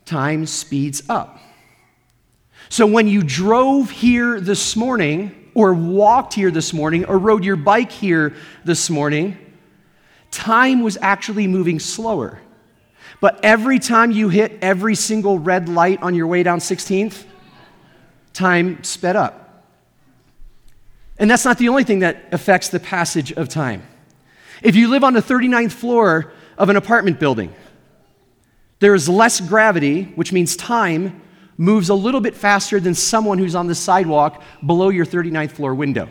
time 0.05 0.45
speeds 0.45 1.03
up. 1.09 1.39
So 2.69 2.87
when 2.87 3.05
you 3.09 3.21
drove 3.21 3.91
here 3.91 4.39
this 4.39 4.77
morning, 4.77 5.51
or 5.53 5.73
walked 5.73 6.33
here 6.33 6.49
this 6.49 6.71
morning, 6.71 7.03
or 7.03 7.17
rode 7.17 7.43
your 7.43 7.57
bike 7.57 7.91
here 7.91 8.33
this 8.63 8.89
morning, 8.89 9.37
time 10.31 10.81
was 10.81 10.97
actually 11.01 11.47
moving 11.47 11.79
slower. 11.79 12.39
But 13.19 13.43
every 13.43 13.79
time 13.79 14.11
you 14.11 14.29
hit 14.29 14.57
every 14.61 14.95
single 14.95 15.37
red 15.37 15.67
light 15.67 16.01
on 16.01 16.15
your 16.15 16.27
way 16.27 16.43
down 16.43 16.59
16th, 16.59 17.25
time 18.33 18.83
sped 18.83 19.15
up. 19.15 19.43
And 21.17 21.29
that's 21.29 21.45
not 21.45 21.57
the 21.57 21.69
only 21.69 21.83
thing 21.83 21.99
that 21.99 22.25
affects 22.31 22.69
the 22.69 22.79
passage 22.79 23.31
of 23.31 23.47
time. 23.47 23.83
If 24.61 24.75
you 24.75 24.87
live 24.89 25.03
on 25.03 25.13
the 25.13 25.21
39th 25.21 25.71
floor 25.71 26.33
of 26.57 26.69
an 26.69 26.75
apartment 26.75 27.19
building, 27.19 27.53
there 28.79 28.95
is 28.95 29.07
less 29.07 29.39
gravity, 29.39 30.03
which 30.15 30.33
means 30.33 30.55
time 30.55 31.21
moves 31.57 31.89
a 31.89 31.93
little 31.93 32.19
bit 32.19 32.35
faster 32.35 32.79
than 32.79 32.95
someone 32.95 33.37
who's 33.37 33.55
on 33.55 33.67
the 33.67 33.75
sidewalk 33.75 34.41
below 34.65 34.89
your 34.89 35.05
39th 35.05 35.51
floor 35.51 35.75
window. 35.75 36.09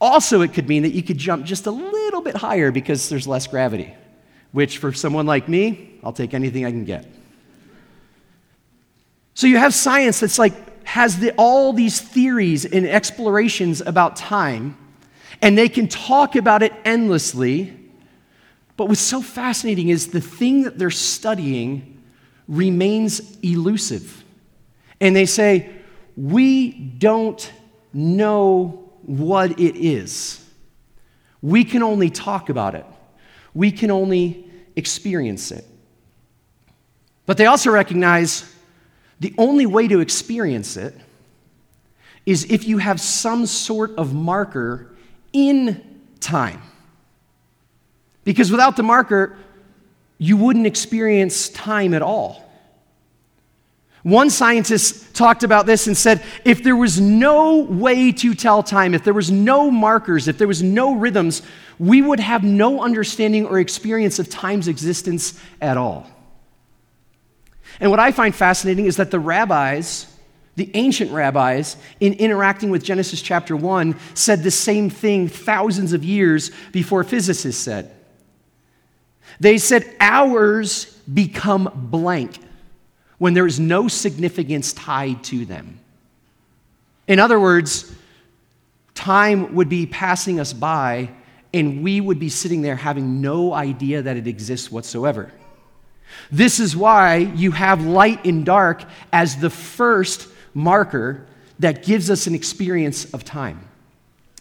Also, 0.00 0.40
it 0.40 0.54
could 0.54 0.68
mean 0.68 0.82
that 0.82 0.92
you 0.92 1.02
could 1.02 1.18
jump 1.18 1.44
just 1.44 1.66
a 1.66 1.70
little 1.70 2.22
bit 2.22 2.34
higher 2.34 2.70
because 2.70 3.10
there's 3.10 3.28
less 3.28 3.46
gravity, 3.46 3.94
which 4.52 4.78
for 4.78 4.92
someone 4.92 5.26
like 5.26 5.46
me, 5.46 5.98
I'll 6.02 6.12
take 6.12 6.32
anything 6.32 6.64
I 6.64 6.70
can 6.70 6.84
get. 6.84 7.06
So 9.34 9.46
you 9.46 9.58
have 9.58 9.74
science 9.74 10.20
that's 10.20 10.38
like 10.38 10.54
has 10.90 11.18
the, 11.18 11.32
all 11.36 11.72
these 11.72 12.00
theories 12.00 12.64
and 12.64 12.86
explorations 12.86 13.80
about 13.80 14.16
time, 14.16 14.76
and 15.42 15.56
they 15.56 15.68
can 15.68 15.88
talk 15.88 16.36
about 16.36 16.62
it 16.62 16.72
endlessly 16.84 17.80
but 18.80 18.86
what's 18.86 19.02
so 19.02 19.20
fascinating 19.20 19.90
is 19.90 20.06
the 20.06 20.22
thing 20.22 20.62
that 20.62 20.78
they're 20.78 20.90
studying 20.90 22.02
remains 22.48 23.36
elusive. 23.42 24.24
And 25.02 25.14
they 25.14 25.26
say, 25.26 25.68
We 26.16 26.70
don't 26.70 27.52
know 27.92 28.90
what 29.02 29.60
it 29.60 29.76
is. 29.76 30.42
We 31.42 31.62
can 31.64 31.82
only 31.82 32.08
talk 32.08 32.48
about 32.48 32.74
it, 32.74 32.86
we 33.52 33.70
can 33.70 33.90
only 33.90 34.50
experience 34.76 35.52
it. 35.52 35.66
But 37.26 37.36
they 37.36 37.44
also 37.44 37.70
recognize 37.70 38.49
the 39.20 39.34
only 39.38 39.66
way 39.66 39.86
to 39.86 40.00
experience 40.00 40.76
it 40.76 40.94
is 42.26 42.44
if 42.50 42.66
you 42.66 42.78
have 42.78 43.00
some 43.00 43.46
sort 43.46 43.92
of 43.96 44.14
marker 44.14 44.90
in 45.32 46.00
time. 46.20 46.62
Because 48.24 48.50
without 48.50 48.76
the 48.76 48.82
marker, 48.82 49.36
you 50.18 50.36
wouldn't 50.36 50.66
experience 50.66 51.48
time 51.50 51.94
at 51.94 52.02
all. 52.02 52.50
One 54.02 54.30
scientist 54.30 55.14
talked 55.14 55.42
about 55.42 55.66
this 55.66 55.86
and 55.86 55.96
said 55.96 56.22
if 56.44 56.62
there 56.62 56.76
was 56.76 56.98
no 56.98 57.56
way 57.56 58.12
to 58.12 58.34
tell 58.34 58.62
time, 58.62 58.94
if 58.94 59.04
there 59.04 59.12
was 59.14 59.30
no 59.30 59.70
markers, 59.70 60.26
if 60.26 60.38
there 60.38 60.48
was 60.48 60.62
no 60.62 60.94
rhythms, 60.94 61.42
we 61.78 62.00
would 62.00 62.20
have 62.20 62.42
no 62.42 62.82
understanding 62.82 63.46
or 63.46 63.58
experience 63.58 64.18
of 64.18 64.30
time's 64.30 64.68
existence 64.68 65.38
at 65.60 65.76
all. 65.76 66.06
And 67.80 67.90
what 67.90 67.98
I 67.98 68.12
find 68.12 68.34
fascinating 68.34 68.86
is 68.86 68.96
that 68.96 69.10
the 69.10 69.18
rabbis, 69.18 70.06
the 70.56 70.70
ancient 70.74 71.10
rabbis, 71.12 71.76
in 71.98 72.12
interacting 72.14 72.70
with 72.70 72.84
Genesis 72.84 73.22
chapter 73.22 73.56
1, 73.56 73.96
said 74.14 74.42
the 74.42 74.50
same 74.50 74.90
thing 74.90 75.28
thousands 75.28 75.94
of 75.94 76.04
years 76.04 76.50
before 76.72 77.02
physicists 77.02 77.62
said. 77.62 77.90
They 79.40 79.56
said 79.56 79.90
hours 79.98 80.84
become 81.12 81.88
blank 81.90 82.38
when 83.16 83.32
there 83.32 83.46
is 83.46 83.58
no 83.58 83.88
significance 83.88 84.74
tied 84.74 85.24
to 85.24 85.46
them. 85.46 85.80
In 87.08 87.18
other 87.18 87.40
words, 87.40 87.92
time 88.94 89.54
would 89.54 89.68
be 89.68 89.86
passing 89.86 90.38
us 90.38 90.52
by 90.52 91.10
and 91.52 91.82
we 91.82 92.00
would 92.00 92.18
be 92.18 92.28
sitting 92.28 92.62
there 92.62 92.76
having 92.76 93.20
no 93.20 93.52
idea 93.52 94.02
that 94.02 94.16
it 94.16 94.26
exists 94.26 94.70
whatsoever. 94.70 95.32
This 96.30 96.60
is 96.60 96.76
why 96.76 97.16
you 97.16 97.52
have 97.52 97.84
light 97.84 98.24
and 98.24 98.44
dark 98.44 98.84
as 99.12 99.36
the 99.36 99.50
first 99.50 100.28
marker 100.54 101.26
that 101.58 101.84
gives 101.84 102.10
us 102.10 102.26
an 102.26 102.34
experience 102.34 103.12
of 103.12 103.24
time. 103.24 103.68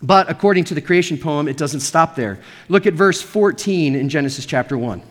But 0.01 0.29
according 0.29 0.63
to 0.65 0.73
the 0.73 0.81
creation 0.81 1.17
poem, 1.17 1.47
it 1.47 1.57
doesn't 1.57 1.81
stop 1.81 2.15
there. 2.15 2.39
Look 2.69 2.85
at 2.85 2.93
verse 2.93 3.21
14 3.21 3.95
in 3.95 4.09
Genesis 4.09 4.45
chapter 4.45 4.77
1. 4.77 5.01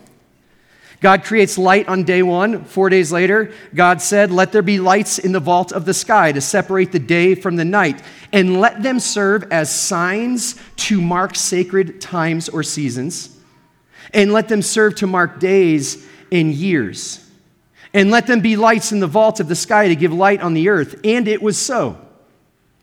God 1.01 1.23
creates 1.23 1.57
light 1.57 1.87
on 1.87 2.03
day 2.03 2.23
one. 2.23 2.65
Four 2.65 2.89
days 2.89 3.11
later, 3.11 3.53
God 3.73 4.01
said, 4.01 4.31
Let 4.31 4.51
there 4.51 4.61
be 4.61 4.79
lights 4.79 5.17
in 5.17 5.31
the 5.31 5.39
vault 5.39 5.71
of 5.71 5.85
the 5.85 5.93
sky 5.93 6.33
to 6.33 6.41
separate 6.41 6.91
the 6.91 6.99
day 6.99 7.35
from 7.35 7.55
the 7.55 7.63
night, 7.63 8.01
and 8.33 8.59
let 8.59 8.83
them 8.83 8.99
serve 8.99 9.49
as 9.51 9.73
signs 9.73 10.59
to 10.75 10.99
mark 10.99 11.35
sacred 11.35 12.01
times 12.01 12.49
or 12.49 12.63
seasons, 12.63 13.37
and 14.13 14.33
let 14.33 14.49
them 14.49 14.61
serve 14.61 14.95
to 14.95 15.07
mark 15.07 15.39
days 15.39 16.05
and 16.31 16.53
years. 16.53 17.25
And 17.93 18.11
let 18.11 18.27
them 18.27 18.41
be 18.41 18.55
lights 18.55 18.91
in 18.91 18.99
the 18.99 19.07
vault 19.07 19.39
of 19.39 19.47
the 19.47 19.55
sky 19.55 19.87
to 19.87 19.95
give 19.95 20.13
light 20.13 20.41
on 20.41 20.53
the 20.53 20.69
earth. 20.69 20.99
And 21.03 21.27
it 21.27 21.41
was 21.41 21.57
so. 21.57 21.97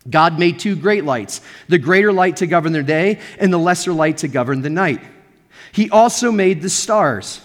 God 0.08 0.38
made 0.38 0.58
two 0.58 0.76
great 0.76 1.04
lights 1.04 1.40
the 1.68 1.78
greater 1.78 2.12
light 2.12 2.36
to 2.38 2.46
govern 2.46 2.72
the 2.72 2.82
day, 2.82 3.20
and 3.38 3.52
the 3.52 3.58
lesser 3.58 3.92
light 3.92 4.18
to 4.18 4.28
govern 4.28 4.62
the 4.62 4.70
night. 4.70 5.00
He 5.72 5.90
also 5.90 6.30
made 6.30 6.62
the 6.62 6.70
stars. 6.70 7.40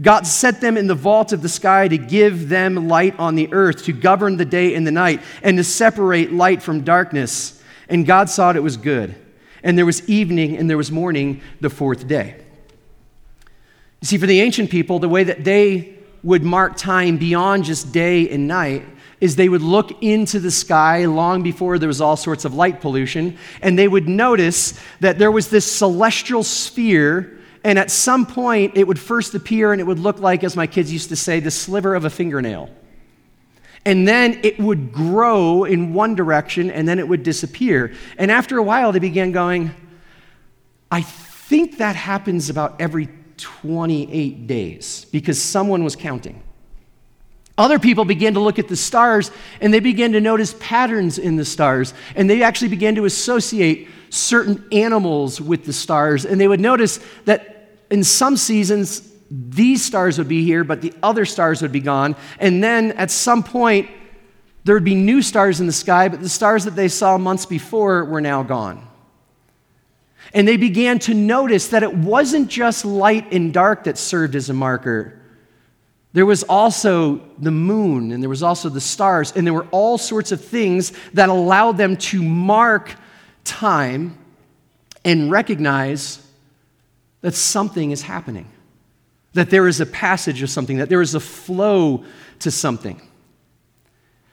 God 0.00 0.26
set 0.26 0.60
them 0.60 0.76
in 0.76 0.86
the 0.86 0.94
vault 0.94 1.32
of 1.32 1.42
the 1.42 1.48
sky 1.48 1.86
to 1.86 1.98
give 1.98 2.48
them 2.48 2.88
light 2.88 3.18
on 3.18 3.34
the 3.34 3.52
earth, 3.52 3.84
to 3.84 3.92
govern 3.92 4.36
the 4.36 4.44
day 4.44 4.74
and 4.74 4.86
the 4.86 4.90
night, 4.90 5.22
and 5.42 5.56
to 5.58 5.64
separate 5.64 6.32
light 6.32 6.62
from 6.62 6.82
darkness. 6.82 7.62
And 7.88 8.06
God 8.06 8.28
saw 8.28 8.50
it 8.50 8.62
was 8.62 8.76
good. 8.76 9.14
And 9.62 9.78
there 9.78 9.86
was 9.86 10.08
evening 10.08 10.56
and 10.56 10.68
there 10.68 10.76
was 10.76 10.90
morning 10.90 11.40
the 11.60 11.70
fourth 11.70 12.08
day. 12.08 12.36
You 14.02 14.06
see, 14.08 14.18
for 14.18 14.26
the 14.26 14.40
ancient 14.40 14.70
people, 14.70 14.98
the 14.98 15.08
way 15.08 15.24
that 15.24 15.44
they 15.44 15.96
would 16.22 16.42
mark 16.42 16.76
time 16.76 17.16
beyond 17.16 17.64
just 17.64 17.92
day 17.92 18.28
and 18.28 18.46
night 18.46 18.84
is 19.20 19.36
they 19.36 19.48
would 19.48 19.62
look 19.62 20.02
into 20.02 20.38
the 20.40 20.50
sky 20.50 21.06
long 21.06 21.42
before 21.42 21.78
there 21.78 21.88
was 21.88 22.00
all 22.00 22.16
sorts 22.16 22.44
of 22.44 22.52
light 22.54 22.80
pollution, 22.80 23.38
and 23.62 23.78
they 23.78 23.88
would 23.88 24.08
notice 24.08 24.78
that 25.00 25.18
there 25.18 25.30
was 25.30 25.48
this 25.48 25.70
celestial 25.70 26.42
sphere 26.42 27.38
and 27.64 27.78
at 27.78 27.90
some 27.90 28.26
point, 28.26 28.76
it 28.76 28.86
would 28.86 28.98
first 28.98 29.34
appear 29.34 29.72
and 29.72 29.80
it 29.80 29.84
would 29.84 29.98
look 29.98 30.18
like, 30.18 30.42
as 30.42 30.56
my 30.56 30.66
kids 30.66 30.92
used 30.92 31.10
to 31.10 31.16
say, 31.16 31.40
the 31.40 31.50
sliver 31.50 31.94
of 31.94 32.04
a 32.04 32.10
fingernail. 32.10 32.70
And 33.84 34.06
then 34.06 34.40
it 34.42 34.58
would 34.58 34.92
grow 34.92 35.64
in 35.64 35.92
one 35.92 36.14
direction 36.14 36.70
and 36.70 36.86
then 36.88 36.98
it 36.98 37.06
would 37.06 37.22
disappear. 37.22 37.92
And 38.18 38.30
after 38.30 38.58
a 38.58 38.62
while, 38.62 38.92
they 38.92 38.98
began 38.98 39.32
going, 39.32 39.74
I 40.90 41.02
think 41.02 41.78
that 41.78 41.96
happens 41.96 42.50
about 42.50 42.80
every 42.80 43.08
28 43.42 44.46
days 44.46 45.06
because 45.12 45.40
someone 45.40 45.84
was 45.84 45.96
counting. 45.96 46.42
Other 47.58 47.78
people 47.78 48.04
began 48.04 48.34
to 48.34 48.40
look 48.40 48.58
at 48.58 48.68
the 48.68 48.76
stars 48.76 49.30
and 49.60 49.74
they 49.74 49.80
began 49.80 50.12
to 50.12 50.20
notice 50.20 50.54
patterns 50.58 51.18
in 51.18 51.36
the 51.36 51.44
stars. 51.44 51.92
And 52.16 52.28
they 52.28 52.42
actually 52.42 52.68
began 52.68 52.94
to 52.94 53.04
associate 53.04 53.88
certain 54.10 54.64
animals 54.72 55.40
with 55.40 55.64
the 55.64 55.72
stars. 55.72 56.24
And 56.24 56.40
they 56.40 56.48
would 56.48 56.60
notice 56.60 56.98
that 57.24 57.68
in 57.90 58.04
some 58.04 58.36
seasons, 58.36 59.12
these 59.30 59.84
stars 59.84 60.18
would 60.18 60.28
be 60.28 60.44
here, 60.44 60.64
but 60.64 60.80
the 60.80 60.94
other 61.02 61.24
stars 61.24 61.62
would 61.62 61.72
be 61.72 61.80
gone. 61.80 62.16
And 62.38 62.64
then 62.64 62.92
at 62.92 63.10
some 63.10 63.42
point, 63.42 63.90
there 64.64 64.74
would 64.74 64.84
be 64.84 64.94
new 64.94 65.22
stars 65.22 65.60
in 65.60 65.66
the 65.66 65.72
sky, 65.72 66.08
but 66.08 66.20
the 66.20 66.28
stars 66.28 66.64
that 66.64 66.76
they 66.76 66.88
saw 66.88 67.18
months 67.18 67.46
before 67.46 68.04
were 68.04 68.20
now 68.20 68.42
gone. 68.42 68.86
And 70.34 70.46
they 70.46 70.56
began 70.56 70.98
to 71.00 71.14
notice 71.14 71.68
that 71.68 71.82
it 71.82 71.94
wasn't 71.94 72.48
just 72.48 72.84
light 72.84 73.32
and 73.32 73.52
dark 73.52 73.84
that 73.84 73.98
served 73.98 74.34
as 74.34 74.48
a 74.48 74.54
marker. 74.54 75.20
There 76.14 76.26
was 76.26 76.42
also 76.42 77.22
the 77.38 77.50
moon, 77.50 78.12
and 78.12 78.22
there 78.22 78.30
was 78.30 78.42
also 78.42 78.68
the 78.68 78.80
stars, 78.80 79.32
and 79.32 79.46
there 79.46 79.54
were 79.54 79.66
all 79.70 79.96
sorts 79.98 80.30
of 80.32 80.44
things 80.44 80.92
that 81.14 81.28
allowed 81.28 81.78
them 81.78 81.96
to 81.96 82.22
mark 82.22 82.94
time 83.44 84.18
and 85.04 85.30
recognize 85.30 86.24
that 87.22 87.34
something 87.34 87.90
is 87.90 88.02
happening, 88.02 88.46
that 89.32 89.48
there 89.48 89.66
is 89.66 89.80
a 89.80 89.86
passage 89.86 90.42
of 90.42 90.50
something, 90.50 90.78
that 90.78 90.88
there 90.88 91.00
is 91.00 91.14
a 91.14 91.20
flow 91.20 92.04
to 92.40 92.50
something. 92.50 93.00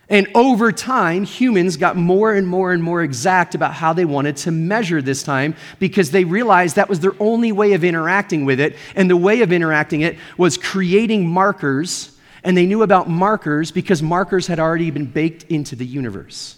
And 0.09 0.27
over 0.33 0.71
time, 0.71 1.23
humans 1.23 1.77
got 1.77 1.95
more 1.95 2.33
and 2.33 2.47
more 2.47 2.73
and 2.73 2.81
more 2.81 3.03
exact 3.03 3.53
about 3.53 3.75
how 3.75 3.93
they 3.93 4.05
wanted 4.05 4.37
to 4.37 4.51
measure 4.51 5.03
this 5.03 5.21
time 5.21 5.55
because 5.77 6.09
they 6.09 6.23
realized 6.23 6.77
that 6.77 6.89
was 6.89 6.99
their 6.99 7.13
only 7.19 7.51
way 7.51 7.73
of 7.73 7.83
interacting 7.83 8.43
with 8.43 8.59
it. 8.59 8.75
And 8.95 9.07
the 9.07 9.15
way 9.15 9.41
of 9.43 9.51
interacting 9.51 10.01
it 10.01 10.17
was 10.35 10.57
creating 10.57 11.27
markers. 11.27 12.17
And 12.43 12.57
they 12.57 12.65
knew 12.65 12.81
about 12.81 13.07
markers 13.07 13.69
because 13.69 14.01
markers 14.01 14.47
had 14.47 14.59
already 14.59 14.89
been 14.89 15.05
baked 15.05 15.43
into 15.43 15.75
the 15.75 15.85
universe. 15.85 16.55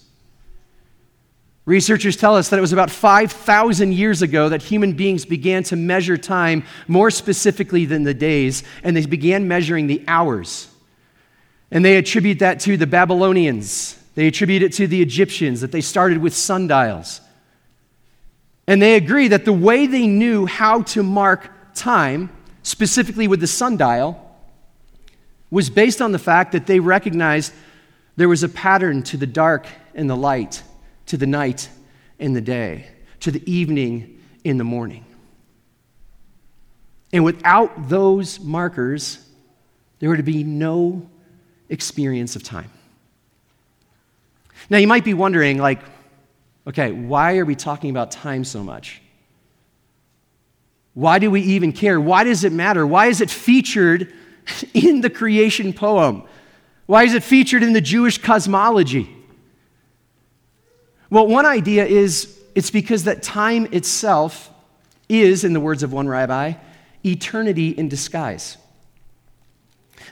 Researchers 1.65 2.15
tell 2.15 2.35
us 2.35 2.49
that 2.49 2.57
it 2.57 2.61
was 2.61 2.73
about 2.73 2.89
5,000 2.89 3.93
years 3.93 4.21
ago 4.21 4.49
that 4.49 4.63
human 4.63 4.93
beings 4.93 5.25
began 5.25 5.63
to 5.63 5.75
measure 5.75 6.17
time 6.17 6.63
more 6.87 7.11
specifically 7.11 7.85
than 7.85 8.03
the 8.03 8.13
days, 8.13 8.63
and 8.83 8.95
they 8.95 9.05
began 9.05 9.47
measuring 9.47 9.87
the 9.87 10.03
hours. 10.07 10.70
And 11.71 11.85
they 11.85 11.97
attribute 11.97 12.39
that 12.39 12.59
to 12.61 12.75
the 12.75 12.85
Babylonians, 12.85 13.97
they 14.15 14.27
attribute 14.27 14.61
it 14.61 14.73
to 14.73 14.87
the 14.87 15.01
Egyptians, 15.01 15.61
that 15.61 15.71
they 15.71 15.81
started 15.81 16.17
with 16.17 16.35
sundials. 16.35 17.21
And 18.67 18.81
they 18.81 18.95
agree 18.95 19.29
that 19.29 19.45
the 19.45 19.53
way 19.53 19.87
they 19.87 20.05
knew 20.05 20.45
how 20.45 20.81
to 20.83 21.01
mark 21.01 21.49
time, 21.73 22.29
specifically 22.63 23.27
with 23.27 23.39
the 23.39 23.47
sundial, 23.47 24.27
was 25.49 25.69
based 25.69 26.01
on 26.01 26.11
the 26.11 26.19
fact 26.19 26.51
that 26.51 26.67
they 26.67 26.79
recognized 26.79 27.53
there 28.17 28.29
was 28.29 28.43
a 28.43 28.49
pattern 28.49 29.03
to 29.03 29.17
the 29.17 29.27
dark 29.27 29.65
and 29.95 30.09
the 30.09 30.15
light 30.15 30.63
to 31.07 31.17
the 31.17 31.27
night 31.27 31.69
and 32.19 32.35
the 32.35 32.41
day, 32.41 32.87
to 33.19 33.31
the 33.31 33.51
evening 33.51 34.21
in 34.43 34.57
the 34.57 34.63
morning. 34.63 35.05
And 37.11 37.23
without 37.23 37.89
those 37.89 38.39
markers, 38.39 39.25
there 39.99 40.09
were 40.09 40.17
to 40.17 40.23
be 40.23 40.43
no 40.43 41.09
experience 41.71 42.35
of 42.35 42.43
time. 42.43 42.69
Now, 44.69 44.77
you 44.77 44.87
might 44.87 45.03
be 45.03 45.15
wondering, 45.15 45.57
like, 45.57 45.79
okay, 46.67 46.91
why 46.91 47.37
are 47.37 47.45
we 47.45 47.55
talking 47.55 47.89
about 47.89 48.11
time 48.11 48.43
so 48.43 48.63
much? 48.63 49.01
Why 50.93 51.17
do 51.17 51.31
we 51.31 51.41
even 51.41 51.71
care? 51.71 51.99
Why 51.99 52.23
does 52.23 52.43
it 52.43 52.51
matter? 52.51 52.85
Why 52.85 53.07
is 53.07 53.21
it 53.21 53.31
featured 53.31 54.13
in 54.73 55.01
the 55.01 55.09
creation 55.09 55.73
poem? 55.73 56.23
Why 56.85 57.03
is 57.03 57.13
it 57.13 57.23
featured 57.23 57.63
in 57.63 57.73
the 57.73 57.81
Jewish 57.81 58.17
cosmology? 58.19 59.09
Well, 61.09 61.27
one 61.27 61.45
idea 61.45 61.85
is 61.85 62.37
it's 62.53 62.71
because 62.71 63.05
that 63.05 63.23
time 63.23 63.67
itself 63.71 64.49
is, 65.07 65.43
in 65.43 65.53
the 65.53 65.59
words 65.59 65.83
of 65.83 65.93
one 65.93 66.07
rabbi, 66.07 66.53
eternity 67.05 67.69
in 67.69 67.89
disguise. 67.89 68.57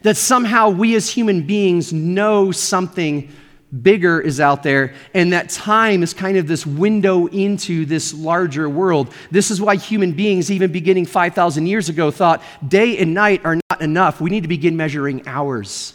That 0.04 0.18
somehow 0.18 0.70
we 0.70 0.96
as 0.96 1.10
human 1.10 1.44
beings 1.44 1.92
know 1.92 2.52
something 2.52 3.32
bigger 3.82 4.20
is 4.20 4.40
out 4.40 4.64
there, 4.64 4.94
and 5.14 5.34
that 5.34 5.50
time 5.50 6.02
is 6.02 6.14
kind 6.14 6.38
of 6.38 6.48
this 6.48 6.66
window 6.66 7.28
into 7.28 7.86
this 7.86 8.14
larger 8.14 8.68
world. 8.68 9.14
This 9.30 9.52
is 9.52 9.62
why 9.62 9.76
human 9.76 10.14
beings, 10.14 10.50
even 10.50 10.72
beginning 10.72 11.06
5,000 11.06 11.68
years 11.68 11.90
ago, 11.90 12.12
thought 12.12 12.42
day 12.68 12.98
and 12.98 13.14
night 13.14 13.42
are 13.46 13.60
not 13.70 13.82
enough. 13.82 14.20
We 14.20 14.30
need 14.30 14.42
to 14.42 14.48
begin 14.48 14.76
measuring 14.76 15.28
hours. 15.28 15.94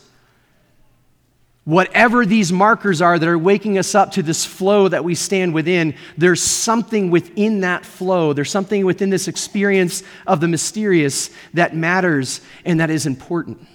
Whatever 1.64 2.26
these 2.26 2.52
markers 2.52 3.00
are 3.00 3.18
that 3.18 3.28
are 3.28 3.38
waking 3.38 3.78
us 3.78 3.94
up 3.94 4.12
to 4.12 4.22
this 4.22 4.44
flow 4.44 4.86
that 4.86 5.02
we 5.02 5.14
stand 5.14 5.54
within, 5.54 5.94
there's 6.18 6.42
something 6.42 7.10
within 7.10 7.60
that 7.60 7.86
flow. 7.86 8.34
There's 8.34 8.50
something 8.50 8.84
within 8.84 9.08
this 9.08 9.28
experience 9.28 10.02
of 10.26 10.40
the 10.40 10.48
mysterious 10.48 11.30
that 11.54 11.74
matters 11.74 12.42
and 12.66 12.80
that 12.80 12.90
is 12.90 13.06
important. 13.06 13.66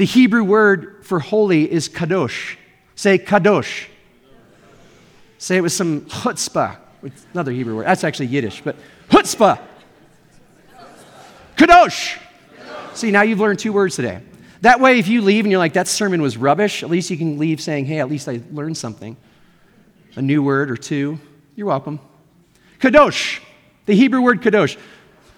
The 0.00 0.06
Hebrew 0.06 0.44
word 0.44 1.04
for 1.04 1.18
holy 1.18 1.70
is 1.70 1.86
kadosh. 1.86 2.56
Say 2.94 3.18
kadosh. 3.18 3.86
Say 5.36 5.58
it 5.58 5.60
with 5.60 5.72
some 5.72 6.06
chutzpah. 6.06 6.78
Another 7.34 7.52
Hebrew 7.52 7.76
word. 7.76 7.84
That's 7.84 8.02
actually 8.02 8.28
Yiddish, 8.28 8.62
but 8.62 8.76
chutzpah. 9.10 9.60
Kadosh. 11.54 12.18
See, 12.94 13.10
now 13.10 13.20
you've 13.20 13.40
learned 13.40 13.58
two 13.58 13.74
words 13.74 13.94
today. 13.94 14.22
That 14.62 14.80
way, 14.80 14.98
if 14.98 15.06
you 15.06 15.20
leave 15.20 15.44
and 15.44 15.52
you're 15.52 15.58
like, 15.58 15.74
that 15.74 15.86
sermon 15.86 16.22
was 16.22 16.38
rubbish, 16.38 16.82
at 16.82 16.88
least 16.88 17.10
you 17.10 17.18
can 17.18 17.36
leave 17.36 17.60
saying, 17.60 17.84
hey, 17.84 18.00
at 18.00 18.08
least 18.08 18.26
I 18.26 18.40
learned 18.52 18.78
something. 18.78 19.18
A 20.16 20.22
new 20.22 20.42
word 20.42 20.70
or 20.70 20.78
two. 20.78 21.18
You're 21.56 21.66
welcome. 21.66 22.00
Kadosh, 22.78 23.40
the 23.84 23.94
Hebrew 23.94 24.22
word 24.22 24.40
kadosh. 24.40 24.78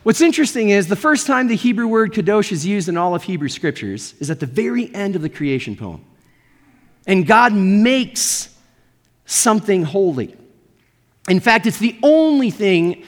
What's 0.03 0.21
interesting 0.21 0.71
is 0.71 0.89
the 0.89 0.97
first 0.97 1.27
time 1.27 1.47
the 1.47 1.55
Hebrew 1.55 1.87
word 1.87 2.13
kadosh 2.13 2.51
is 2.51 2.67
used 2.67 2.89
in 2.89 2.97
all 2.97 3.15
of 3.15 3.23
Hebrew 3.23 3.49
scriptures 3.49 4.15
is 4.19 4.31
at 4.31 4.41
the 4.41 4.47
very 4.47 4.93
end 4.95 5.15
of 5.15 5.23
the 5.23 5.29
creation 5.29 5.77
poem. 5.77 6.05
And 7.07 7.27
God 7.27 7.53
makes 7.53 8.53
something 9.27 9.85
holy. 9.85 10.37
In 11.29 11.39
fact, 11.39 11.67
it's 11.67 11.79
the 11.79 11.97
only 12.03 12.51
thing 12.51 13.05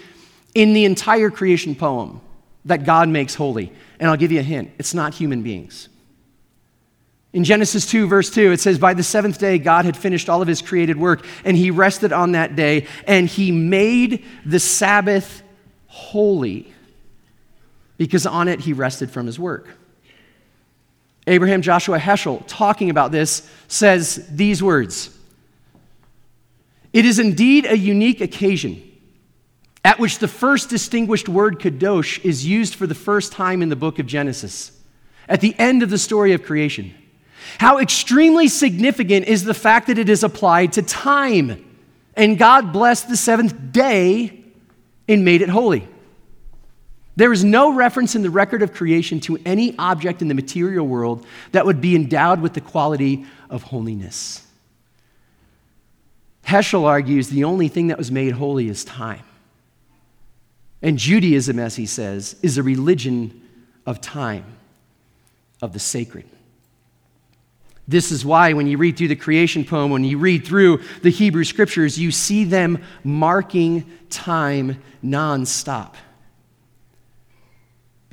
in 0.54 0.72
the 0.72 0.85
entire 0.85 1.30
creation 1.30 1.74
poem 1.74 2.20
that 2.64 2.85
God 2.85 3.09
makes 3.09 3.35
holy. 3.35 3.72
And 3.98 4.09
I'll 4.09 4.16
give 4.16 4.33
you 4.33 4.40
a 4.40 4.44
hint 4.44 4.70
it's 4.78 4.94
not 4.94 5.14
human 5.14 5.42
beings. 5.42 5.88
In 7.33 7.42
Genesis 7.42 7.85
2, 7.87 8.07
verse 8.07 8.30
2, 8.30 8.52
it 8.52 8.61
says, 8.61 8.78
By 8.78 8.94
the 8.94 9.02
seventh 9.02 9.40
day, 9.40 9.59
God 9.59 9.85
had 9.85 9.96
finished 9.96 10.28
all 10.28 10.40
of 10.40 10.46
his 10.46 10.62
created 10.62 10.96
work, 10.96 11.26
and 11.44 11.57
he 11.57 11.72
rested 11.72 12.12
on 12.12 12.33
that 12.33 12.54
day, 12.54 12.87
and 13.09 13.26
he 13.26 13.50
made 13.50 14.24
the 14.46 14.61
Sabbath 14.61 15.42
holy, 15.88 16.72
because 17.96 18.26
on 18.26 18.48
it 18.48 18.61
he 18.61 18.72
rested 18.72 19.11
from 19.11 19.26
his 19.26 19.38
work. 19.38 19.68
Abraham 21.26 21.62
Joshua 21.62 21.98
Heschel, 21.98 22.42
talking 22.46 22.90
about 22.90 23.12
this, 23.12 23.48
says 23.68 24.26
these 24.30 24.62
words 24.62 25.16
It 26.92 27.04
is 27.04 27.18
indeed 27.18 27.66
a 27.66 27.76
unique 27.76 28.20
occasion 28.20 28.90
at 29.85 29.98
which 29.98 30.18
the 30.18 30.28
first 30.28 30.70
distinguished 30.70 31.28
word, 31.28 31.61
kadosh, 31.61 32.24
is 32.24 32.46
used 32.46 32.74
for 32.74 32.87
the 32.87 32.94
first 32.94 33.33
time 33.33 33.61
in 33.61 33.68
the 33.68 33.76
book 33.76 33.98
of 33.98 34.07
Genesis, 34.07 34.72
at 35.28 35.42
the 35.42 35.54
end 35.59 35.83
of 35.83 35.90
the 35.90 35.98
story 35.98 36.33
of 36.33 36.42
creation. 36.42 36.94
How 37.59 37.78
extremely 37.78 38.48
significant 38.48 39.26
is 39.26 39.44
the 39.44 39.54
fact 39.54 39.88
that 39.88 39.98
it 39.98 40.09
is 40.09 40.24
applied 40.24 40.72
to 40.74 40.83
time. 40.83 41.62
And 42.16 42.38
God 42.38 42.72
blessed 42.72 43.09
the 43.09 43.16
seventh 43.16 43.72
day 43.72 44.42
and 45.07 45.24
made 45.24 45.42
it 45.42 45.50
holy. 45.50 45.87
There 47.16 47.33
is 47.33 47.44
no 47.44 47.72
reference 47.72 48.14
in 48.14 48.22
the 48.22 48.31
record 48.31 48.62
of 48.62 48.72
creation 48.72 49.20
to 49.20 49.38
any 49.44 49.77
object 49.79 50.20
in 50.20 50.29
the 50.29 50.35
material 50.35 50.87
world 50.87 51.24
that 51.53 51.64
would 51.64 51.81
be 51.81 51.94
endowed 51.94 52.40
with 52.40 52.55
the 52.55 52.61
quality 52.61 53.24
of 53.48 53.62
holiness. 53.62 54.44
Heschel 56.44 56.85
argues 56.85 57.29
the 57.29 57.44
only 57.44 57.68
thing 57.68 57.87
that 57.88 57.98
was 57.98 58.11
made 58.11 58.33
holy 58.33 58.68
is 58.68 58.85
time. 58.85 59.22
And 60.83 60.98
Judaism, 60.98 61.59
as 61.59 61.77
he 61.77 61.87
says, 61.87 62.37
is 62.42 62.59
a 62.59 62.62
religion 62.62 63.42
of 63.87 64.00
time, 64.00 64.44
of 65.62 65.72
the 65.72 65.79
sacred. 65.79 66.27
This 67.87 68.11
is 68.11 68.24
why, 68.24 68.55
when 68.55 68.66
you 68.66 68.77
read 68.77 68.96
through 68.96 69.09
the 69.09 69.16
creation 69.16 69.64
poem, 69.64 69.90
when 69.90 70.05
you 70.05 70.18
read 70.18 70.46
through 70.46 70.83
the 71.03 71.11
Hebrew 71.11 71.44
scriptures, 71.44 71.98
you 71.98 72.11
see 72.11 72.44
them 72.44 72.83
marking 73.03 73.90
time 74.11 74.83
nonstop. 75.03 75.94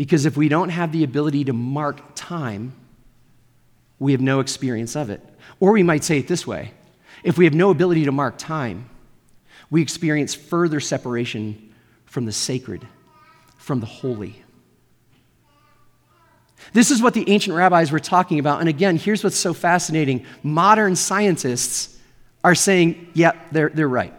Because 0.02 0.26
if 0.26 0.36
we 0.36 0.50
don't 0.50 0.70
have 0.70 0.92
the 0.92 1.04
ability 1.04 1.44
to 1.44 1.54
mark 1.54 2.02
time, 2.16 2.74
we 4.00 4.14
have 4.14 4.20
no 4.20 4.40
experience 4.40 4.96
of 4.96 5.12
it. 5.12 5.22
Or 5.60 5.74
we 5.74 5.84
might 5.84 6.04
say 6.04 6.18
it 6.18 6.28
this 6.28 6.48
way 6.48 6.72
if 7.22 7.38
we 7.38 7.46
have 7.46 7.54
no 7.54 7.70
ability 7.70 8.06
to 8.06 8.12
mark 8.12 8.40
time, 8.40 8.90
we 9.70 9.80
experience 9.80 10.34
further 10.34 10.80
separation 10.80 11.72
from 12.08 12.26
the 12.26 12.32
sacred, 12.32 12.88
from 13.58 13.80
the 13.80 13.86
holy. 13.86 14.44
This 16.74 16.90
is 16.90 17.00
what 17.00 17.14
the 17.14 17.30
ancient 17.30 17.56
rabbis 17.56 17.92
were 17.92 18.00
talking 18.00 18.40
about. 18.40 18.60
And 18.60 18.68
again, 18.68 18.98
here's 18.98 19.24
what's 19.24 19.38
so 19.38 19.54
fascinating 19.54 20.26
modern 20.42 20.96
scientists 20.96 21.96
are 22.44 22.56
saying, 22.56 23.12
yeah, 23.14 23.34
they're, 23.52 23.70
they're 23.70 23.88
right. 23.88 24.16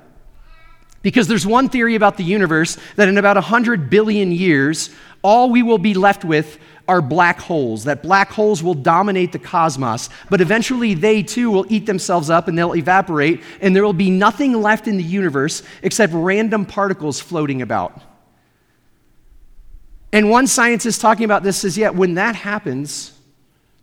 Because 1.03 1.27
there's 1.27 1.45
one 1.45 1.69
theory 1.69 1.97
about 1.97 2.17
the 2.17 2.23
universe 2.23 2.79
that 2.95 3.09
in 3.09 3.19
about 3.19 3.35
100 3.35 3.91
billion 3.91 4.31
years, 4.31 4.91
all 5.23 5.51
we 5.51 5.63
will 5.63 5.79
be 5.79 5.95
left 5.95 6.25
with 6.25 6.59
are 6.89 7.01
black 7.01 7.39
holes, 7.39 7.85
that 7.85 8.03
black 8.03 8.31
holes 8.31 8.63
will 8.63 8.75
dominate 8.75 9.33
the 9.33 9.39
cosmos, 9.39 10.09
but 10.29 10.41
eventually 10.41 10.95
they 10.95 11.23
too 11.23 11.51
will 11.51 11.65
eat 11.69 11.87
themselves 11.87 12.29
up 12.29 12.49
and 12.49 12.59
they'll 12.59 12.75
evaporate, 12.75 13.41
and 13.61 13.75
there 13.75 13.85
will 13.85 13.93
be 13.93 14.11
nothing 14.11 14.61
left 14.61 14.89
in 14.89 14.97
the 14.97 15.03
universe 15.03 15.63
except 15.83 16.13
random 16.13 16.67
particles 16.67 17.21
floating 17.21 17.63
about. 17.63 18.01
And 20.13 20.29
one 20.29 20.47
scientist 20.47 21.01
talking 21.01 21.25
about 21.25 21.43
this 21.43 21.59
says, 21.59 21.79
yeah, 21.79 21.91
when 21.91 22.15
that 22.15 22.35
happens, 22.35 23.17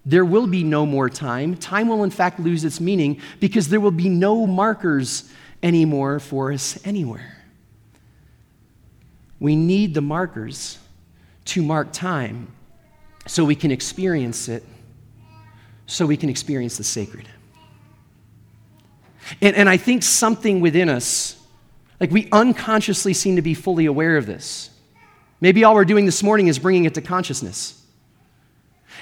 there 0.05 0.25
will 0.25 0.45
be 0.45 0.63
no 0.63 0.85
more 0.85 1.09
time. 1.09 1.55
Time 1.55 1.87
will, 1.87 2.03
in 2.03 2.11
fact, 2.11 2.39
lose 2.39 2.63
its 2.63 2.79
meaning 2.79 3.19
because 3.39 3.69
there 3.69 3.79
will 3.79 3.91
be 3.91 4.09
no 4.09 4.45
markers 4.45 5.31
anymore 5.63 6.19
for 6.19 6.51
us 6.51 6.79
anywhere. 6.85 7.37
We 9.39 9.55
need 9.55 9.93
the 9.93 10.01
markers 10.01 10.77
to 11.45 11.61
mark 11.61 11.91
time 11.91 12.47
so 13.27 13.43
we 13.45 13.55
can 13.55 13.71
experience 13.71 14.49
it, 14.49 14.63
so 15.85 16.05
we 16.05 16.17
can 16.17 16.29
experience 16.29 16.77
the 16.77 16.83
sacred. 16.83 17.27
And, 19.41 19.55
and 19.55 19.69
I 19.69 19.77
think 19.77 20.03
something 20.03 20.61
within 20.61 20.89
us, 20.89 21.37
like 21.99 22.11
we 22.11 22.27
unconsciously 22.31 23.13
seem 23.13 23.35
to 23.35 23.41
be 23.41 23.53
fully 23.53 23.85
aware 23.85 24.17
of 24.17 24.25
this. 24.25 24.69
Maybe 25.41 25.63
all 25.63 25.75
we're 25.75 25.85
doing 25.85 26.05
this 26.05 26.23
morning 26.23 26.47
is 26.47 26.59
bringing 26.59 26.85
it 26.85 26.95
to 26.95 27.01
consciousness. 27.01 27.75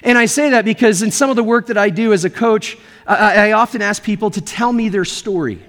And 0.04 0.18
I 0.18 0.26
say 0.26 0.52
that 0.52 0.66
because 0.66 1.02
in 1.02 1.12
some 1.12 1.30
of 1.30 1.36
the 1.36 1.44
work 1.44 1.68
that 1.68 1.78
I 1.78 1.90
do 1.90 2.14
as 2.14 2.26
a 2.26 2.30
coach, 2.30 2.78
I, 3.08 3.50
I 3.50 3.52
often 3.54 3.82
ask 3.82 4.04
people 4.04 4.30
to 4.32 4.42
tell 4.42 4.72
me 4.72 4.90
their 4.90 5.06
story. 5.06 5.62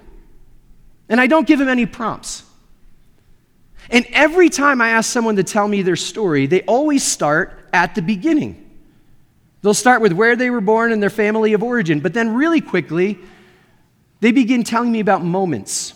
And 1.08 1.20
I 1.20 1.26
don't 1.26 1.46
give 1.46 1.58
them 1.58 1.68
any 1.68 1.86
prompts. 1.86 2.42
And 3.90 4.06
every 4.12 4.48
time 4.48 4.80
I 4.80 4.90
ask 4.90 5.10
someone 5.10 5.36
to 5.36 5.44
tell 5.44 5.66
me 5.66 5.82
their 5.82 5.96
story, 5.96 6.46
they 6.46 6.62
always 6.62 7.02
start 7.02 7.68
at 7.72 7.94
the 7.94 8.02
beginning. 8.02 8.64
They'll 9.62 9.74
start 9.74 10.02
with 10.02 10.12
where 10.12 10.36
they 10.36 10.50
were 10.50 10.60
born 10.60 10.92
and 10.92 11.02
their 11.02 11.10
family 11.10 11.52
of 11.52 11.62
origin, 11.62 12.00
but 12.00 12.14
then 12.14 12.34
really 12.34 12.60
quickly, 12.60 13.18
they 14.20 14.30
begin 14.30 14.62
telling 14.62 14.92
me 14.92 15.00
about 15.00 15.24
moments. 15.24 15.94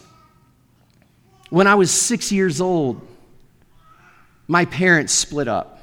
When 1.50 1.66
I 1.66 1.74
was 1.74 1.90
six 1.90 2.32
years 2.32 2.60
old, 2.60 3.06
my 4.48 4.64
parents 4.64 5.12
split 5.12 5.48
up. 5.48 5.80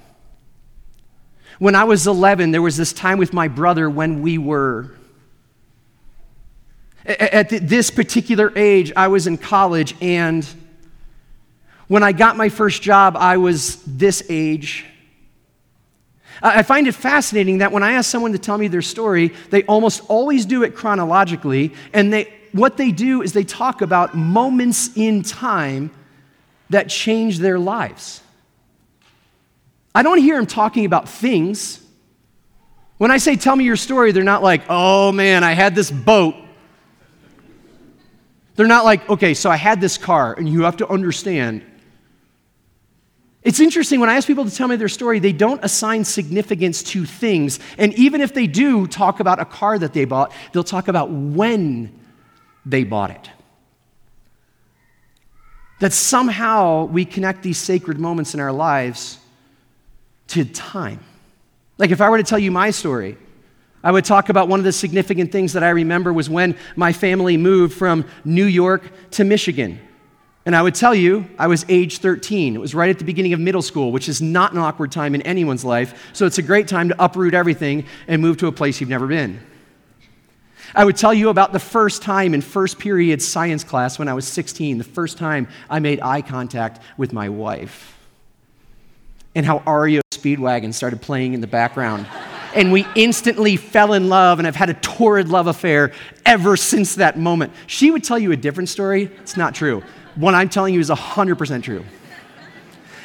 When 1.60 1.76
I 1.76 1.84
was 1.84 2.08
11, 2.08 2.52
there 2.52 2.62
was 2.62 2.78
this 2.78 2.94
time 2.94 3.18
with 3.18 3.34
my 3.34 3.48
brother 3.48 3.90
when 3.90 4.22
we 4.22 4.38
were. 4.38 4.92
At 7.06 7.50
this 7.50 7.92
particular 7.92 8.52
age, 8.56 8.92
I 8.96 9.08
was 9.10 9.28
in 9.28 9.38
college, 9.38 9.96
and 10.02 10.48
when 11.90 12.04
I 12.04 12.12
got 12.14 12.38
my 12.38 12.50
first 12.50 12.82
job, 12.82 13.18
I 13.18 13.38
was 13.38 13.84
this 13.84 14.24
age. 14.30 14.86
I 16.42 16.62
find 16.62 16.88
it 16.88 16.94
fascinating 16.94 17.58
that 17.58 17.72
when 17.72 17.84
I 17.84 17.94
ask 17.94 18.10
someone 18.10 18.32
to 18.32 18.38
tell 18.38 18.58
me 18.58 18.70
their 18.70 18.84
story, 18.84 19.34
they 19.50 19.64
almost 19.64 20.04
always 20.08 20.46
do 20.46 20.64
it 20.64 20.76
chronologically, 20.76 21.74
and 21.92 22.14
they, 22.14 22.32
what 22.54 22.78
they 22.78 22.92
do 22.92 23.24
is 23.24 23.34
they 23.34 23.44
talk 23.44 23.82
about 23.82 24.16
moments 24.16 24.96
in 24.96 25.24
time 25.24 25.92
that 26.70 26.90
change 26.90 27.40
their 27.40 27.58
lives. 27.58 28.22
I 29.94 30.04
don't 30.04 30.20
hear 30.20 30.38
them 30.38 30.46
talking 30.46 30.86
about 30.86 31.10
things. 31.10 31.84
When 33.00 33.10
I 33.10 33.18
say, 33.18 33.36
tell 33.36 33.56
me 33.56 33.66
your 33.66 33.76
story, 33.76 34.12
they're 34.12 34.24
not 34.24 34.44
like, 34.44 34.62
oh 34.70 35.12
man, 35.12 35.44
I 35.44 35.54
had 35.54 35.74
this 35.74 35.90
boat. 35.90 36.36
They're 38.56 38.68
not 38.68 38.86
like, 38.86 39.10
okay, 39.10 39.34
so 39.34 39.50
I 39.50 39.56
had 39.56 39.82
this 39.82 39.98
car, 39.98 40.36
and 40.36 40.48
you 40.48 40.64
have 40.64 40.78
to 40.78 40.88
understand 40.88 41.64
it's 43.42 43.60
interesting 43.62 44.02
when 44.02 44.10
I 44.10 44.16
ask 44.16 44.28
people 44.28 44.44
to 44.44 44.54
tell 44.54 44.68
me 44.68 44.76
their 44.76 44.90
story, 44.90 45.20
they 45.20 45.32
don't 45.32 45.64
assign 45.64 46.04
significance 46.04 46.84
to 46.84 47.06
things. 47.06 47.60
And 47.78 47.94
even 47.94 48.20
if 48.20 48.34
they 48.34 48.48
do 48.48 48.86
talk 48.86 49.22
about 49.22 49.40
a 49.40 49.46
car 49.46 49.80
that 49.80 49.94
they 49.94 50.06
bought, 50.06 50.34
they'll 50.52 50.64
talk 50.64 50.90
about 50.90 51.10
when 51.10 51.98
they 52.66 52.84
bought 52.84 53.12
it. 53.12 53.30
That 55.80 55.94
somehow 55.94 56.86
we 56.86 57.06
connect 57.06 57.42
these 57.42 57.58
sacred 57.58 57.98
moments 57.98 58.34
in 58.34 58.42
our 58.42 58.52
lives 58.52 59.20
to 60.28 60.44
time. 60.44 61.00
Like 61.78 61.92
if 61.92 62.02
I 62.02 62.10
were 62.10 62.18
to 62.18 62.24
tell 62.24 62.40
you 62.40 62.52
my 62.52 62.72
story, 62.72 63.18
I 63.82 63.94
would 63.94 64.04
talk 64.04 64.28
about 64.28 64.50
one 64.50 64.60
of 64.60 64.66
the 64.66 64.74
significant 64.74 65.32
things 65.32 65.54
that 65.54 65.64
I 65.64 65.70
remember 65.70 66.12
was 66.12 66.30
when 66.30 66.58
my 66.76 66.92
family 66.92 67.38
moved 67.38 67.74
from 67.74 68.06
New 68.26 68.46
York 68.46 68.92
to 69.12 69.24
Michigan. 69.24 69.80
And 70.46 70.56
I 70.56 70.62
would 70.62 70.76
tell 70.76 70.96
you, 70.96 71.28
I 71.38 71.48
was 71.48 71.66
age 71.70 72.00
13. 72.00 72.56
It 72.56 72.60
was 72.60 72.74
right 72.74 72.90
at 72.90 72.98
the 72.98 73.06
beginning 73.06 73.34
of 73.34 73.40
middle 73.40 73.62
school, 73.62 73.92
which 73.92 74.08
is 74.08 74.22
not 74.22 74.54
an 74.54 74.58
awkward 74.58 74.92
time 74.92 75.14
in 75.14 75.22
anyone's 75.24 75.66
life. 75.66 76.10
So 76.14 76.26
it's 76.26 76.38
a 76.38 76.42
great 76.42 76.68
time 76.68 76.90
to 76.90 77.04
uproot 77.04 77.34
everything 77.34 77.86
and 78.08 78.22
move 78.22 78.38
to 78.38 78.48
a 78.48 78.52
place 78.52 78.80
you've 78.80 78.90
never 78.90 79.08
been. 79.08 79.40
I 80.74 80.86
would 80.86 80.98
tell 80.98 81.14
you 81.14 81.30
about 81.30 81.52
the 81.52 81.60
first 81.60 82.02
time 82.02 82.34
in 82.34 82.42
first 82.42 82.80
period 82.80 83.22
science 83.22 83.64
class 83.64 84.00
when 84.00 84.08
I 84.08 84.14
was 84.14 84.28
16, 84.28 84.78
the 84.78 84.84
first 84.84 85.18
time 85.18 85.48
I 85.70 85.80
made 85.80 86.00
eye 86.02 86.22
contact 86.22 86.82
with 86.96 87.12
my 87.12 87.28
wife. 87.28 87.98
And 89.36 89.46
how 89.46 89.60
REO 89.60 90.02
Speedwagon 90.12 90.74
started 90.74 91.02
playing 91.02 91.34
in 91.34 91.42
the 91.42 91.48
background. 91.48 92.08
and 92.56 92.72
we 92.72 92.88
instantly 92.96 93.56
fell 93.58 93.94
in 93.94 94.10
love 94.10 94.40
and 94.40 94.46
have 94.48 94.56
had 94.56 94.72
a 94.72 94.74
torrid 94.74 95.30
love 95.30 95.46
affair 95.46 95.92
ever 96.26 96.58
since 96.58 96.96
that 96.96 97.18
moment. 97.18 97.54
She 97.68 97.92
would 97.92 98.04
tell 98.04 98.18
you 98.18 98.32
a 98.32 98.36
different 98.36 98.70
story. 98.70 99.04
It's 99.22 99.38
not 99.38 99.54
true 99.54 99.84
what 100.20 100.36
I'm 100.36 100.50
telling 100.50 100.74
you 100.74 100.82
is 100.82 100.90
100% 100.90 101.64
true. 101.64 101.86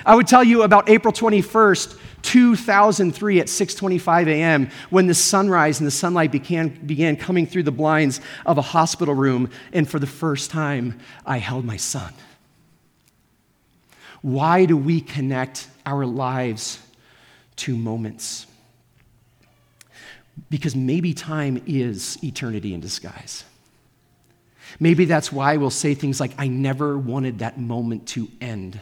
I 0.04 0.16
would 0.16 0.26
tell 0.26 0.42
you 0.42 0.64
about 0.64 0.88
April 0.88 1.12
21st, 1.12 1.98
2003 2.22 3.40
at 3.40 3.46
6:25 3.46 4.26
a.m. 4.26 4.68
when 4.90 5.06
the 5.06 5.14
sunrise 5.14 5.78
and 5.78 5.86
the 5.86 5.92
sunlight 5.92 6.32
began, 6.32 6.68
began 6.86 7.16
coming 7.16 7.46
through 7.46 7.62
the 7.62 7.72
blinds 7.72 8.20
of 8.44 8.58
a 8.58 8.62
hospital 8.62 9.14
room 9.14 9.48
and 9.72 9.88
for 9.88 9.98
the 9.98 10.06
first 10.06 10.50
time 10.50 10.98
I 11.24 11.38
held 11.38 11.64
my 11.64 11.76
son. 11.76 12.12
Why 14.20 14.64
do 14.64 14.76
we 14.76 15.00
connect 15.00 15.68
our 15.86 16.04
lives 16.04 16.80
to 17.56 17.76
moments? 17.76 18.46
Because 20.50 20.74
maybe 20.74 21.14
time 21.14 21.62
is 21.66 22.18
eternity 22.24 22.74
in 22.74 22.80
disguise. 22.80 23.44
Maybe 24.80 25.04
that's 25.04 25.30
why 25.30 25.56
we'll 25.56 25.70
say 25.70 25.94
things 25.94 26.20
like, 26.20 26.32
I 26.38 26.48
never 26.48 26.98
wanted 26.98 27.38
that 27.40 27.58
moment 27.58 28.08
to 28.08 28.28
end. 28.40 28.80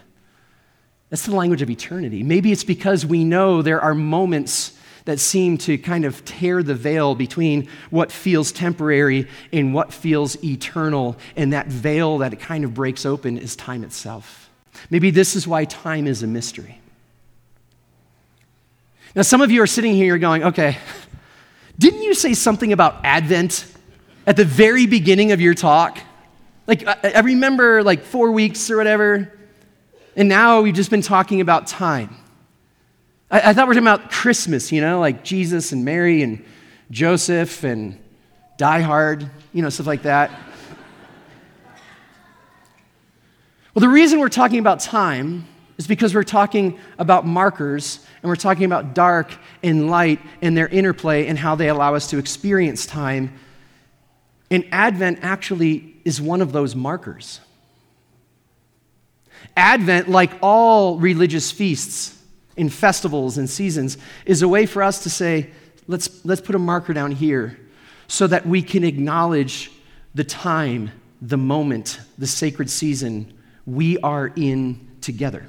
That's 1.11 1.27
the 1.27 1.35
language 1.35 1.63
of 1.63 1.69
eternity. 1.69 2.23
Maybe 2.23 2.53
it's 2.53 2.65
because 2.65 3.05
we 3.05 3.25
know 3.25 3.61
there 3.61 3.81
are 3.81 3.95
moments 3.95 4.77
that 5.05 5.19
seem 5.19 5.59
to 5.59 5.77
kind 5.79 6.05
of 6.05 6.25
tear 6.25 6.63
the 6.63 6.75
veil 6.75 7.15
between 7.15 7.69
what 7.91 8.13
feels 8.13 8.53
temporary 8.53 9.29
and 9.53 9.75
what 9.75 9.93
feels 9.93 10.43
eternal. 10.45 11.17
And 11.37 11.53
that 11.53 11.67
veil 11.67 12.19
that 12.19 12.33
it 12.33 12.41
kind 12.41 12.65
of 12.65 12.73
breaks 12.73 13.05
open 13.05 13.37
is 13.37 13.57
time 13.57 13.85
itself. 13.85 14.51
Maybe 14.91 15.11
this 15.11 15.37
is 15.37 15.47
why 15.47 15.65
time 15.65 16.07
is 16.07 16.23
a 16.23 16.27
mystery. 16.27 16.79
Now, 19.15 19.23
some 19.23 19.43
of 19.43 19.51
you 19.51 19.61
are 19.63 19.67
sitting 19.67 19.95
here 19.95 20.07
you're 20.07 20.19
going, 20.19 20.45
okay, 20.45 20.79
didn't 21.79 22.03
you 22.03 22.15
say 22.15 22.33
something 22.33 22.73
about 22.73 23.05
Advent 23.05 23.67
at 24.27 24.37
the 24.37 24.45
very 24.45 24.87
beginning 24.87 25.33
of 25.33 25.41
your 25.41 25.55
talk. 25.55 25.99
Like, 26.67 26.87
I, 26.87 27.21
remember 27.21 27.83
like 27.83 28.05
four 28.05 28.31
weeks 28.31 28.71
or 28.71 28.77
whatever, 28.77 29.33
and 30.17 30.29
now 30.29 30.61
we've 30.61 30.75
just 30.75 30.91
been 30.91 31.03
talking 31.03 31.41
about 31.41 31.67
time. 31.67 32.15
I, 33.31 33.51
I 33.51 33.53
thought 33.53 33.67
we 33.67 33.75
were 33.75 33.81
talking 33.81 33.89
about 33.89 34.11
Christmas, 34.11 34.71
you 34.71 34.81
know, 34.81 35.01
like 35.01 35.25
Jesus 35.25 35.73
and 35.73 35.85
Mary 35.85 36.23
and 36.23 36.45
Joseph 36.91 37.65
and 37.65 37.99
Die 38.59 38.81
Hard, 38.81 39.29
you 39.53 39.63
know, 39.63 39.71
stuff 39.71 39.87
like 39.87 40.03
that. 40.03 40.31
well, 43.75 43.81
the 43.81 43.89
reason 43.89 44.21
we're 44.21 44.29
talking 44.29 44.61
about 44.61 44.81
time 44.81 45.49
is 45.79 45.87
because 45.89 46.15
we're 46.15 46.23
talking 46.23 46.79
about 46.99 47.27
markers 47.27 48.07
and 48.23 48.29
we're 48.29 48.37
talking 48.37 48.65
about 48.67 48.95
dark 48.95 49.35
and 49.65 49.91
light 49.91 50.21
and 50.43 50.57
their 50.57 50.69
interplay 50.69 51.27
and 51.27 51.37
how 51.37 51.57
they 51.57 51.69
allow 51.69 51.95
us 51.97 52.09
to 52.11 52.19
experience 52.19 52.87
time. 52.87 53.33
And 54.53 54.67
Advent 54.71 55.21
actually 55.23 55.97
is 56.05 56.21
one 56.21 56.43
of 56.43 56.53
those 56.53 56.77
markers. 56.77 57.41
Advent, 59.57 60.11
like 60.11 60.31
all 60.43 60.99
religious 60.99 61.51
feasts 61.51 62.23
and 62.59 62.71
festivals 62.71 63.39
and 63.39 63.49
seasons, 63.49 63.97
is 64.27 64.43
a 64.43 64.49
way 64.49 64.67
for 64.67 64.83
us 64.83 65.05
to 65.05 65.11
say, 65.11 65.49
let's, 65.87 66.23
let's 66.27 66.43
put 66.43 66.55
a 66.55 66.59
marker 66.59 66.93
down 66.93 67.13
here 67.13 67.59
so 68.09 68.27
that 68.27 68.45
we 68.47 68.61
can 68.61 68.85
acknowledge 68.85 69.71
the 70.15 70.23
time, 70.23 70.91
the 71.23 71.39
moment, 71.39 71.99
the 72.19 72.27
sacred 72.27 72.69
season 72.69 73.33
we 73.65 73.97
are 74.01 74.35
in 74.37 74.87
together. 75.01 75.47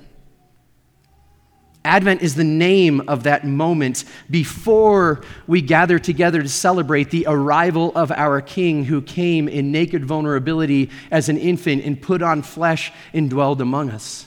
Advent 1.85 2.21
is 2.21 2.35
the 2.35 2.45
name 2.45 3.01
of 3.09 3.23
that 3.23 3.45
moment 3.45 4.05
before 4.31 5.21
we 5.47 5.61
gather 5.61 5.99
together 5.99 6.41
to 6.41 6.47
celebrate 6.47 7.09
the 7.09 7.25
arrival 7.27 7.91
of 7.93 8.09
our 8.11 8.39
King 8.39 8.85
who 8.85 9.01
came 9.01 9.49
in 9.49 9.71
naked 9.71 10.05
vulnerability 10.05 10.89
as 11.11 11.27
an 11.27 11.37
infant 11.37 11.83
and 11.83 12.01
put 12.01 12.21
on 12.21 12.41
flesh 12.41 12.93
and 13.13 13.29
dwelled 13.29 13.59
among 13.59 13.89
us. 13.89 14.25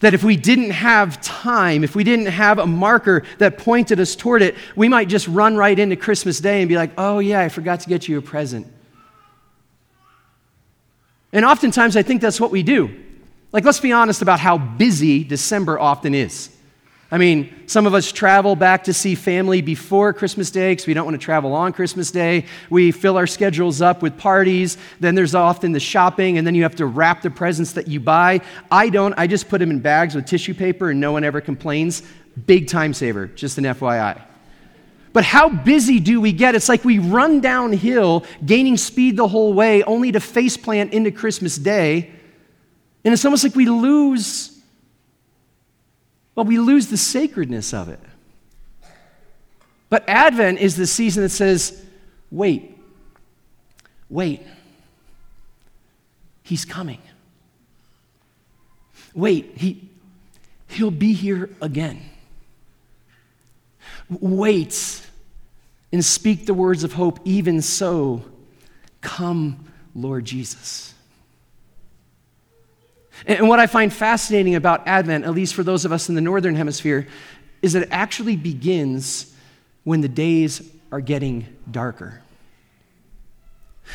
That 0.00 0.12
if 0.12 0.24
we 0.24 0.36
didn't 0.36 0.70
have 0.70 1.20
time, 1.20 1.84
if 1.84 1.94
we 1.94 2.02
didn't 2.02 2.26
have 2.26 2.58
a 2.58 2.66
marker 2.66 3.22
that 3.38 3.58
pointed 3.58 4.00
us 4.00 4.16
toward 4.16 4.42
it, 4.42 4.56
we 4.74 4.88
might 4.88 5.08
just 5.08 5.28
run 5.28 5.56
right 5.56 5.78
into 5.78 5.94
Christmas 5.94 6.40
Day 6.40 6.60
and 6.60 6.68
be 6.68 6.76
like, 6.76 6.90
oh, 6.98 7.20
yeah, 7.20 7.40
I 7.40 7.48
forgot 7.48 7.80
to 7.80 7.88
get 7.88 8.08
you 8.08 8.18
a 8.18 8.22
present. 8.22 8.66
And 11.32 11.44
oftentimes 11.44 11.96
I 11.96 12.02
think 12.02 12.22
that's 12.22 12.40
what 12.40 12.50
we 12.50 12.64
do. 12.64 13.04
Like, 13.50 13.64
let's 13.64 13.80
be 13.80 13.92
honest 13.92 14.20
about 14.20 14.40
how 14.40 14.58
busy 14.58 15.24
December 15.24 15.78
often 15.78 16.14
is. 16.14 16.50
I 17.10 17.16
mean, 17.16 17.66
some 17.66 17.86
of 17.86 17.94
us 17.94 18.12
travel 18.12 18.54
back 18.54 18.84
to 18.84 18.92
see 18.92 19.14
family 19.14 19.62
before 19.62 20.12
Christmas 20.12 20.50
Day 20.50 20.72
because 20.72 20.86
we 20.86 20.92
don't 20.92 21.06
want 21.06 21.18
to 21.18 21.24
travel 21.24 21.54
on 21.54 21.72
Christmas 21.72 22.10
Day. 22.10 22.44
We 22.68 22.92
fill 22.92 23.16
our 23.16 23.26
schedules 23.26 23.80
up 23.80 24.02
with 24.02 24.18
parties. 24.18 24.76
Then 25.00 25.14
there's 25.14 25.34
often 25.34 25.72
the 25.72 25.80
shopping, 25.80 26.36
and 26.36 26.46
then 26.46 26.54
you 26.54 26.64
have 26.64 26.76
to 26.76 26.84
wrap 26.84 27.22
the 27.22 27.30
presents 27.30 27.72
that 27.72 27.88
you 27.88 27.98
buy. 27.98 28.42
I 28.70 28.90
don't. 28.90 29.14
I 29.16 29.26
just 29.26 29.48
put 29.48 29.60
them 29.60 29.70
in 29.70 29.78
bags 29.78 30.14
with 30.14 30.26
tissue 30.26 30.52
paper, 30.52 30.90
and 30.90 31.00
no 31.00 31.12
one 31.12 31.24
ever 31.24 31.40
complains. 31.40 32.02
Big 32.44 32.68
time 32.68 32.92
saver, 32.92 33.26
just 33.26 33.56
an 33.56 33.64
FYI. 33.64 34.20
But 35.14 35.24
how 35.24 35.48
busy 35.48 36.00
do 36.00 36.20
we 36.20 36.32
get? 36.32 36.54
It's 36.54 36.68
like 36.68 36.84
we 36.84 36.98
run 36.98 37.40
downhill, 37.40 38.26
gaining 38.44 38.76
speed 38.76 39.16
the 39.16 39.28
whole 39.28 39.54
way, 39.54 39.82
only 39.84 40.12
to 40.12 40.18
faceplant 40.18 40.90
into 40.92 41.10
Christmas 41.10 41.56
Day 41.56 42.12
and 43.08 43.14
it's 43.14 43.24
almost 43.24 43.42
like 43.42 43.56
we 43.56 43.64
lose, 43.64 44.54
well, 46.34 46.44
we 46.44 46.58
lose 46.58 46.88
the 46.88 46.98
sacredness 46.98 47.72
of 47.72 47.88
it. 47.88 48.00
But 49.88 50.06
Advent 50.06 50.58
is 50.58 50.76
the 50.76 50.86
season 50.86 51.22
that 51.22 51.30
says, 51.30 51.82
wait, 52.30 52.78
wait, 54.10 54.42
he's 56.42 56.66
coming. 56.66 57.00
Wait, 59.14 59.56
he, 59.56 59.88
he'll 60.68 60.90
be 60.90 61.14
here 61.14 61.48
again. 61.62 62.02
Wait 64.10 65.02
and 65.92 66.04
speak 66.04 66.44
the 66.44 66.52
words 66.52 66.84
of 66.84 66.92
hope, 66.92 67.20
even 67.24 67.62
so, 67.62 68.22
come, 69.00 69.64
Lord 69.94 70.26
Jesus. 70.26 70.92
And 73.26 73.48
what 73.48 73.60
I 73.60 73.66
find 73.66 73.92
fascinating 73.92 74.54
about 74.54 74.86
Advent, 74.86 75.24
at 75.24 75.32
least 75.32 75.54
for 75.54 75.62
those 75.62 75.84
of 75.84 75.92
us 75.92 76.08
in 76.08 76.14
the 76.14 76.20
Northern 76.20 76.54
Hemisphere, 76.54 77.06
is 77.62 77.72
that 77.72 77.82
it 77.82 77.88
actually 77.90 78.36
begins 78.36 79.34
when 79.84 80.00
the 80.00 80.08
days 80.08 80.62
are 80.92 81.00
getting 81.00 81.46
darker. 81.70 82.20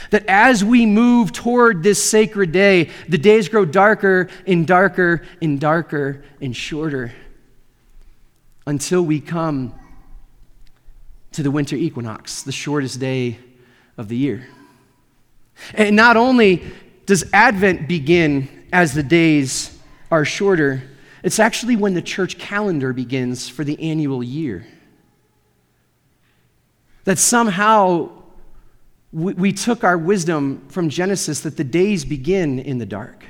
That 0.10 0.26
as 0.28 0.64
we 0.64 0.86
move 0.86 1.32
toward 1.32 1.84
this 1.84 2.04
sacred 2.04 2.52
day, 2.52 2.90
the 3.08 3.18
days 3.18 3.48
grow 3.48 3.64
darker 3.64 4.30
and 4.48 4.66
darker 4.66 5.24
and 5.42 5.60
darker 5.60 6.24
and 6.42 6.56
shorter 6.56 7.14
until 8.66 9.04
we 9.04 9.20
come 9.20 9.74
to 11.34 11.44
the 11.44 11.52
winter 11.52 11.76
equinox, 11.76 12.44
the 12.44 12.52
shortest 12.52 13.00
day 13.00 13.38
of 13.98 14.08
the 14.08 14.18
year. 14.18 14.48
And 15.74 15.96
not 15.96 16.18
only 16.18 16.64
does 17.06 17.26
Advent 17.34 17.88
begin 17.88 18.63
as 18.74 18.94
the 18.94 19.04
days 19.04 19.78
are 20.12 20.26
shorter, 20.26 20.84
it's 21.22 21.40
actually 21.40 21.78
when 21.78 21.94
the 21.94 22.02
church 22.02 22.38
calendar 22.38 22.92
begins 22.92 23.48
for 23.48 23.64
the 23.64 23.80
annual 23.80 24.22
year. 24.22 24.66
That 27.06 27.20
somehow 27.20 28.10
we, 29.14 29.34
we, 29.34 29.54
took 29.54 29.84
our 29.84 29.98
wisdom 29.98 30.66
from 30.70 30.90
Genesis 30.90 31.42
that 31.42 31.56
the 31.56 31.64
days 31.64 32.04
begin 32.04 32.60
in 32.60 32.80
the 32.80 32.86
dark, 32.86 33.24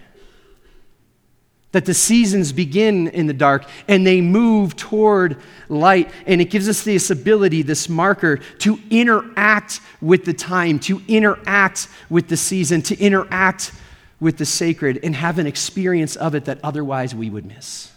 that 1.73 1.83
the 1.85 1.93
seasons 1.93 2.53
begin 2.53 3.09
in 3.09 3.27
the 3.27 3.33
dark 3.33 3.65
and 3.89 4.07
they 4.07 4.21
move 4.21 4.77
toward 4.77 5.37
light. 5.67 6.09
And 6.25 6.39
it 6.39 6.51
gives 6.51 6.69
us 6.69 6.83
this 6.83 7.09
ability, 7.09 7.63
this 7.63 7.89
marker, 7.89 8.37
to 8.59 8.79
interact 8.89 9.81
with 9.99 10.23
the 10.23 10.33
time, 10.33 10.79
to 10.81 11.01
interact 11.07 11.89
with 12.09 12.29
the 12.29 12.37
season, 12.37 12.81
to 12.83 12.97
interact 12.97 13.73
with 14.23 14.37
the 14.37 14.45
sacred 14.45 14.99
and 15.03 15.15
have 15.15 15.37
an 15.37 15.45
experience 15.45 16.15
of 16.15 16.33
it 16.33 16.45
that 16.45 16.57
otherwise 16.63 17.13
we 17.13 17.29
would 17.29 17.45
miss. 17.45 17.91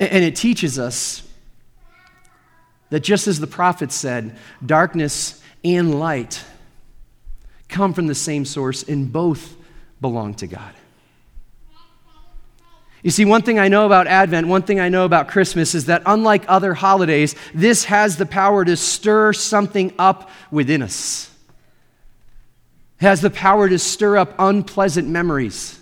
And 0.00 0.24
it 0.24 0.34
teaches 0.34 0.78
us 0.78 1.22
that 2.90 3.00
just 3.00 3.28
as 3.28 3.38
the 3.38 3.46
prophet 3.46 3.92
said, 3.92 4.36
darkness 4.64 5.40
and 5.62 6.00
light 6.00 6.42
come 7.68 7.92
from 7.92 8.06
the 8.06 8.14
same 8.14 8.44
source 8.44 8.82
and 8.82 9.12
both 9.12 9.54
belong 10.00 10.34
to 10.34 10.46
God. 10.46 10.74
You 13.02 13.10
see, 13.10 13.24
one 13.24 13.42
thing 13.42 13.58
I 13.58 13.68
know 13.68 13.86
about 13.86 14.06
Advent, 14.06 14.48
one 14.48 14.62
thing 14.62 14.80
I 14.80 14.88
know 14.88 15.04
about 15.04 15.28
Christmas 15.28 15.74
is 15.74 15.86
that 15.86 16.02
unlike 16.06 16.44
other 16.48 16.74
holidays, 16.74 17.36
this 17.54 17.84
has 17.84 18.16
the 18.16 18.26
power 18.26 18.64
to 18.64 18.76
stir 18.76 19.32
something 19.32 19.92
up 19.98 20.30
within 20.50 20.82
us 20.82 21.30
has 22.98 23.20
the 23.20 23.30
power 23.30 23.68
to 23.68 23.78
stir 23.78 24.16
up 24.16 24.34
unpleasant 24.38 25.08
memories, 25.08 25.78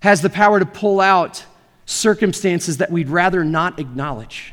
has 0.00 0.20
the 0.22 0.30
power 0.30 0.58
to 0.58 0.66
pull 0.66 1.00
out 1.00 1.44
circumstances 1.86 2.78
that 2.78 2.90
we'd 2.90 3.08
rather 3.08 3.44
not 3.44 3.78
acknowledge. 3.78 4.52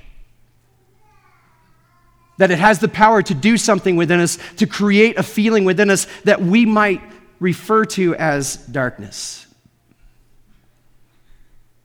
That 2.37 2.51
it 2.51 2.59
has 2.59 2.79
the 2.79 2.87
power 2.87 3.21
to 3.21 3.33
do 3.33 3.57
something 3.57 3.95
within 3.95 4.19
us, 4.19 4.37
to 4.57 4.67
create 4.67 5.17
a 5.17 5.23
feeling 5.23 5.65
within 5.65 5.89
us 5.89 6.07
that 6.23 6.41
we 6.41 6.65
might 6.65 7.01
refer 7.39 7.85
to 7.85 8.15
as 8.15 8.57
darkness. 8.57 9.47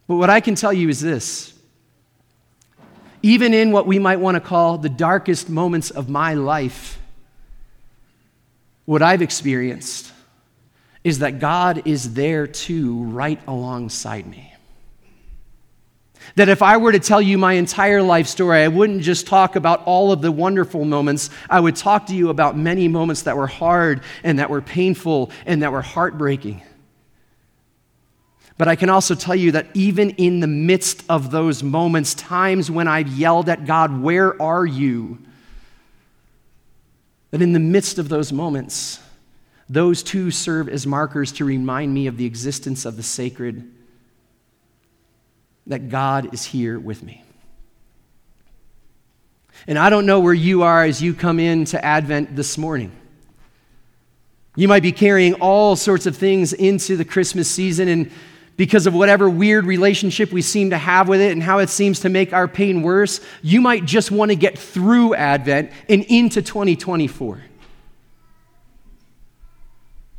But 0.07 0.17
what 0.17 0.31
I 0.31 0.41
can 0.41 0.55
tell 0.55 0.73
you 0.73 0.89
is 0.89 1.01
this 1.01 1.53
even 3.23 3.55
in 3.55 3.73
what 3.73 3.89
we 3.89 3.99
might 3.99 4.21
want 4.21 4.37
to 4.37 4.41
call 4.41 4.79
the 4.79 4.89
darkest 4.89 5.51
moments 5.51 5.91
of 5.91 6.09
my 6.09 6.35
life, 6.35 7.01
what 8.87 9.03
I've 9.03 9.23
experienced 9.23 10.13
is 11.05 11.19
that 11.19 11.39
God 11.39 11.83
is 11.85 12.15
there 12.15 12.47
too, 12.47 13.05
right 13.05 13.41
alongside 13.47 14.27
me. 14.27 14.53
That 16.35 16.49
if 16.49 16.63
I 16.63 16.77
were 16.79 16.91
to 16.91 16.99
tell 16.99 17.23
you 17.23 17.39
my 17.39 17.53
entire 17.53 18.03
life 18.03 18.27
story, 18.27 18.63
I 18.63 18.69
wouldn't 18.69 19.03
just 19.03 19.27
talk 19.27 19.55
about 19.55 19.85
all 19.85 20.11
of 20.11 20.23
the 20.23 20.33
wonderful 20.33 20.85
moments. 20.85 21.31
I 21.49 21.61
would 21.61 21.77
talk 21.77 22.07
to 22.07 22.15
you 22.15 22.31
about 22.31 22.57
many 22.57 22.89
moments 22.89 23.23
that 23.23 23.37
were 23.37 23.47
hard 23.47 24.03
and 24.25 24.39
that 24.39 24.51
were 24.51 24.61
painful 24.61 25.31
and 25.45 25.63
that 25.63 25.71
were 25.71 25.83
heartbreaking. 25.83 26.63
But 28.59 28.69
I 28.69 28.75
can 28.75 28.89
also 28.89 29.15
tell 29.15 29.37
you 29.37 29.53
that 29.53 29.69
even 29.75 30.11
in 30.11 30.41
the 30.41 30.47
midst 30.47 31.05
of 31.09 31.31
those 31.31 31.63
moments, 31.63 32.15
times 32.15 32.71
when 32.71 32.89
I've 32.89 33.09
yelled 33.09 33.49
at 33.49 33.67
God, 33.67 34.01
Where 34.01 34.41
are 34.41 34.67
you? 34.67 35.19
That 37.37 37.43
in 37.43 37.53
the 37.53 37.61
midst 37.61 37.99
of 37.99 38.09
those 38.09 38.33
moments, 38.33 38.99
those 39.69 40.03
too 40.03 40.31
serve 40.31 40.71
as 40.71 40.87
markers 40.87 41.33
to 41.33 41.45
remind 41.45 41.93
me 41.93 42.07
of 42.07 42.17
the 42.17 42.25
existence 42.25 42.87
of 42.87 42.97
the 42.97 43.03
sacred, 43.03 43.71
that 45.67 45.91
God 45.91 46.33
is 46.33 46.47
here 46.47 46.79
with 46.79 47.03
me. 47.03 47.23
And 49.67 49.79
I 49.79 49.91
don't 49.91 50.07
know 50.07 50.19
where 50.19 50.33
you 50.33 50.63
are 50.63 50.83
as 50.85 51.03
you 51.03 51.13
come 51.13 51.39
into 51.39 51.85
Advent 51.85 52.35
this 52.35 52.57
morning. 52.57 52.91
You 54.57 54.67
might 54.67 54.83
be 54.83 54.93
carrying 54.93 55.35
all 55.35 55.77
sorts 55.77 56.07
of 56.07 56.17
things 56.17 56.55
into 56.55 56.97
the 56.97 57.05
Christmas 57.05 57.51
season, 57.51 57.87
and 57.87 58.11
because 58.57 58.87
of 58.87 58.95
whatever 58.95 59.29
weird 59.29 59.67
relationship 59.67 60.33
we 60.33 60.43
seem 60.43 60.71
to 60.71 60.79
have 60.79 61.09
with 61.09 61.21
it 61.21 61.33
and 61.33 61.43
how 61.43 61.59
it 61.59 61.69
seems 61.69 62.01
to 62.01 62.09
make 62.09 62.33
our 62.33 62.49
pain 62.49 62.83
worse, 62.83 63.21
you 63.43 63.61
might 63.61 63.85
just 63.85 64.11
want 64.11 64.31
to 64.31 64.37
get 64.37 64.59
through 64.59 65.15
Advent 65.15 65.71
and 65.89 66.05
into 66.05 66.41
2024. 66.41 67.43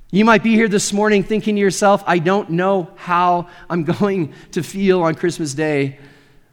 You 0.09 0.23
might 0.23 0.41
be 0.41 0.53
here 0.53 0.69
this 0.69 0.93
morning 0.93 1.23
thinking 1.23 1.55
to 1.55 1.61
yourself, 1.61 2.03
I 2.07 2.19
don't 2.19 2.51
know 2.51 2.89
how 2.95 3.49
I'm 3.69 3.83
going 3.99 4.33
to 4.51 4.63
feel 4.63 5.01
on 5.01 5.15
Christmas 5.15 5.53
Day, 5.53 5.99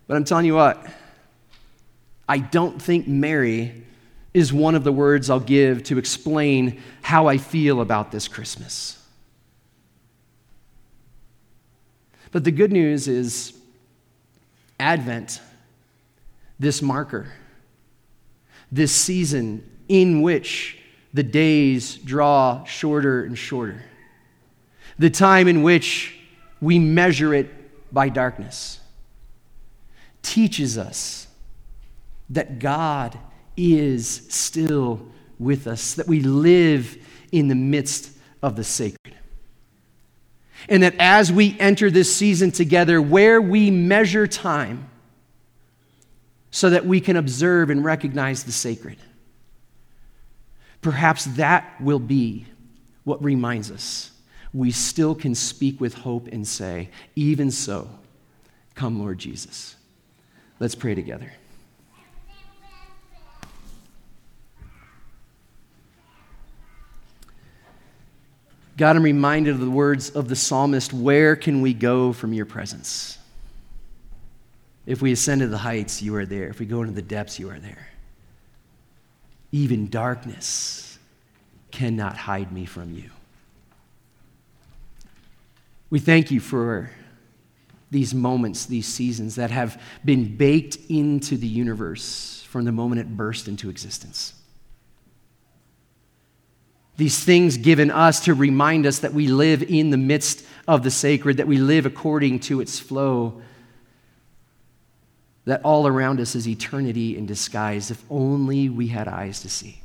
but 0.07 0.17
I'm 0.17 0.25
telling 0.25 0.47
you 0.47 0.55
what, 0.55 0.85
I 2.29 2.39
don't 2.39 2.81
think 2.81 3.07
merry 3.07 3.85
is 4.33 4.53
one 4.53 4.75
of 4.75 4.83
the 4.83 4.93
words 4.93 5.31
I'll 5.31 5.39
give 5.39 5.85
to 5.85 5.99
explain 5.99 6.83
how 7.03 7.29
I 7.29 7.39
feel 7.39 7.81
about 7.81 8.11
this 8.11 8.27
Christmas. 8.27 9.04
But 12.35 12.43
the 12.43 12.51
good 12.51 12.73
news 12.73 13.07
is 13.07 13.53
Advent, 14.81 15.41
this 16.59 16.83
marker, 16.83 17.29
this 18.73 18.91
season 18.91 19.63
in 19.89 20.21
which 20.21 20.77
the 21.13 21.23
days 21.23 21.95
draw 21.95 22.65
shorter 22.65 23.23
and 23.23 23.39
shorter, 23.39 23.85
the 24.99 25.11
time 25.11 25.47
in 25.47 25.63
which 25.63 26.19
we 26.61 26.81
measure 26.81 27.33
it 27.35 27.93
by 27.95 28.09
darkness, 28.09 28.81
teaches 30.21 30.77
us 30.77 31.29
that 32.31 32.59
God 32.59 33.17
is 33.57 34.27
still 34.29 35.07
with 35.39 35.69
us, 35.69 35.95
that 35.95 36.09
we 36.09 36.19
live 36.19 36.97
in 37.31 37.47
the 37.47 37.55
midst 37.55 38.11
of 38.43 38.57
the 38.57 38.65
sacred. 38.65 39.15
And 40.69 40.83
that 40.83 40.95
as 40.99 41.33
we 41.33 41.57
enter 41.59 41.91
this 41.91 42.15
season 42.15 42.51
together, 42.51 43.01
where 43.01 43.41
we 43.41 43.71
measure 43.71 44.27
time 44.27 44.89
so 46.51 46.71
that 46.71 46.87
we 46.87 47.01
can 47.01 47.17
observe 47.17 47.71
and 47.71 47.85
recognize 47.85 48.45
the 48.45 48.53
sacred, 48.53 48.99
perhaps 50.81 51.25
that 51.25 51.81
will 51.81 51.99
be 51.99 52.47
what 53.05 53.23
reminds 53.23 53.71
us 53.71 54.11
we 54.55 54.71
still 54.71 55.17
can 55.17 55.35
speak 55.35 55.81
with 55.81 55.95
hope 55.95 56.29
and 56.29 56.47
say, 56.47 56.89
Even 57.17 57.51
so, 57.51 57.91
come, 58.77 59.01
Lord 59.01 59.19
Jesus. 59.19 59.75
Let's 60.61 60.77
pray 60.77 60.95
together. 60.95 61.33
God, 68.77 68.97
I'm 68.97 69.03
reminded 69.03 69.55
of 69.55 69.61
the 69.61 69.71
words 69.71 70.11
of 70.11 70.29
the 70.29 70.37
psalmist 70.37 70.93
Where 70.93 71.37
can 71.37 71.61
we 71.61 71.75
go 71.75 72.13
from 72.13 72.33
your 72.33 72.47
presence? 72.47 73.19
If 74.87 75.01
we 75.01 75.13
ascend 75.13 75.41
to 75.41 75.47
the 75.47 75.59
heights, 75.59 76.03
you 76.03 76.15
are 76.17 76.27
there. 76.27 76.49
If 76.49 76.59
we 76.59 76.67
go 76.67 76.83
into 76.83 76.93
the 76.93 77.03
depths, 77.03 77.39
you 77.39 77.49
are 77.51 77.59
there. 77.59 77.89
Even 79.51 79.89
darkness 79.89 80.99
cannot 81.71 82.17
hide 82.17 82.53
me 82.53 82.67
from 82.67 82.93
you. 82.93 83.11
We 85.89 86.01
thank 86.01 86.31
you 86.31 86.41
for 86.41 86.91
these 87.91 88.13
moments, 88.13 88.67
these 88.67 88.87
seasons 88.87 89.37
that 89.37 89.51
have 89.51 89.81
been 90.05 90.37
baked 90.37 90.77
into 90.89 91.37
the 91.37 91.47
universe 91.47 92.45
from 92.49 92.65
the 92.65 92.73
moment 92.73 93.01
it 93.01 93.17
burst 93.17 93.47
into 93.49 93.71
existence. 93.71 94.34
These 96.97 97.25
things 97.25 97.57
given 97.57 97.91
us 97.91 98.21
to 98.25 98.35
remind 98.35 98.87
us 98.87 99.01
that 99.01 99.13
we 99.13 99.27
live 99.27 99.63
in 99.63 99.91
the 99.91 99.97
midst 99.97 100.45
of 100.69 100.83
the 100.83 100.91
sacred, 100.91 101.39
that 101.39 101.49
we 101.49 101.59
live 101.59 101.87
according 101.87 102.41
to 102.41 102.61
its 102.61 102.79
flow, 102.79 103.43
that 105.45 105.61
all 105.65 105.87
around 105.87 106.21
us 106.21 106.35
is 106.35 106.49
eternity 106.49 107.17
in 107.17 107.27
disguise, 107.27 107.91
if 107.91 108.03
only 108.09 108.69
we 108.69 108.89
had 108.89 109.09
eyes 109.09 109.41
to 109.41 109.49
see. 109.49 109.81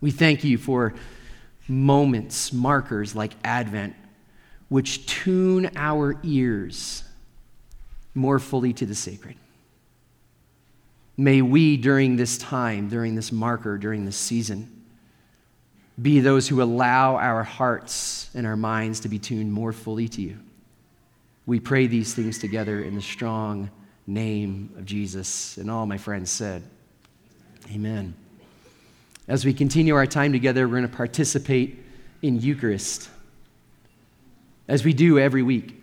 We 0.00 0.10
thank 0.10 0.44
you 0.44 0.58
for 0.58 0.94
moments, 1.68 2.52
markers 2.52 3.14
like 3.14 3.32
Advent, 3.44 3.94
which 4.68 5.06
tune 5.06 5.70
our 5.76 6.18
ears 6.22 7.04
more 8.14 8.38
fully 8.38 8.72
to 8.74 8.86
the 8.86 8.94
sacred. 8.94 9.36
May 11.16 11.42
we, 11.42 11.76
during 11.76 12.16
this 12.16 12.38
time, 12.38 12.88
during 12.88 13.14
this 13.14 13.30
marker, 13.30 13.76
during 13.76 14.04
this 14.04 14.16
season, 14.16 14.81
be 16.00 16.20
those 16.20 16.48
who 16.48 16.62
allow 16.62 17.16
our 17.16 17.42
hearts 17.42 18.30
and 18.34 18.46
our 18.46 18.56
minds 18.56 19.00
to 19.00 19.08
be 19.08 19.18
tuned 19.18 19.52
more 19.52 19.72
fully 19.72 20.08
to 20.08 20.22
you. 20.22 20.38
We 21.44 21.60
pray 21.60 21.86
these 21.86 22.14
things 22.14 22.38
together 22.38 22.82
in 22.82 22.94
the 22.94 23.02
strong 23.02 23.70
name 24.06 24.72
of 24.78 24.84
Jesus. 24.84 25.56
And 25.58 25.70
all 25.70 25.86
my 25.86 25.98
friends 25.98 26.30
said, 26.30 26.62
Amen. 27.74 28.14
As 29.28 29.44
we 29.44 29.52
continue 29.52 29.94
our 29.94 30.06
time 30.06 30.32
together, 30.32 30.66
we're 30.66 30.78
going 30.78 30.90
to 30.90 30.96
participate 30.96 31.84
in 32.22 32.40
Eucharist, 32.40 33.08
as 34.68 34.84
we 34.84 34.92
do 34.92 35.18
every 35.18 35.42
week. 35.42 35.81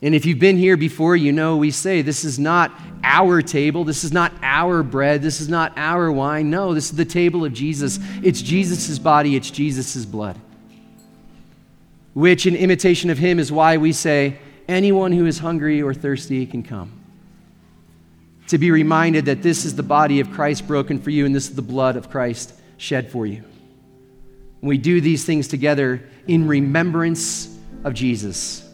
And 0.00 0.14
if 0.14 0.24
you've 0.24 0.38
been 0.38 0.56
here 0.56 0.76
before, 0.76 1.16
you 1.16 1.32
know 1.32 1.56
we 1.56 1.72
say 1.72 2.02
this 2.02 2.24
is 2.24 2.38
not 2.38 2.72
our 3.02 3.42
table, 3.42 3.84
this 3.84 4.04
is 4.04 4.12
not 4.12 4.32
our 4.42 4.84
bread, 4.84 5.22
this 5.22 5.40
is 5.40 5.48
not 5.48 5.72
our 5.76 6.12
wine. 6.12 6.50
No, 6.50 6.72
this 6.72 6.90
is 6.90 6.96
the 6.96 7.04
table 7.04 7.44
of 7.44 7.52
Jesus. 7.52 7.98
It's 8.22 8.40
Jesus' 8.40 8.98
body, 8.98 9.34
it's 9.34 9.50
Jesus' 9.50 10.04
blood. 10.04 10.38
Which, 12.14 12.46
in 12.46 12.54
imitation 12.54 13.10
of 13.10 13.18
him, 13.18 13.40
is 13.40 13.50
why 13.50 13.76
we 13.76 13.92
say, 13.92 14.38
anyone 14.68 15.12
who 15.12 15.26
is 15.26 15.40
hungry 15.40 15.82
or 15.82 15.94
thirsty 15.94 16.46
can 16.46 16.62
come. 16.62 16.92
To 18.48 18.58
be 18.58 18.70
reminded 18.70 19.24
that 19.26 19.42
this 19.42 19.64
is 19.64 19.74
the 19.74 19.82
body 19.82 20.20
of 20.20 20.30
Christ 20.30 20.66
broken 20.66 21.00
for 21.00 21.10
you, 21.10 21.26
and 21.26 21.34
this 21.34 21.48
is 21.48 21.56
the 21.56 21.62
blood 21.62 21.96
of 21.96 22.08
Christ 22.08 22.54
shed 22.76 23.10
for 23.10 23.26
you. 23.26 23.42
We 24.60 24.78
do 24.78 25.00
these 25.00 25.24
things 25.24 25.48
together 25.48 26.08
in 26.28 26.46
remembrance 26.46 27.56
of 27.84 27.94
Jesus 27.94 28.67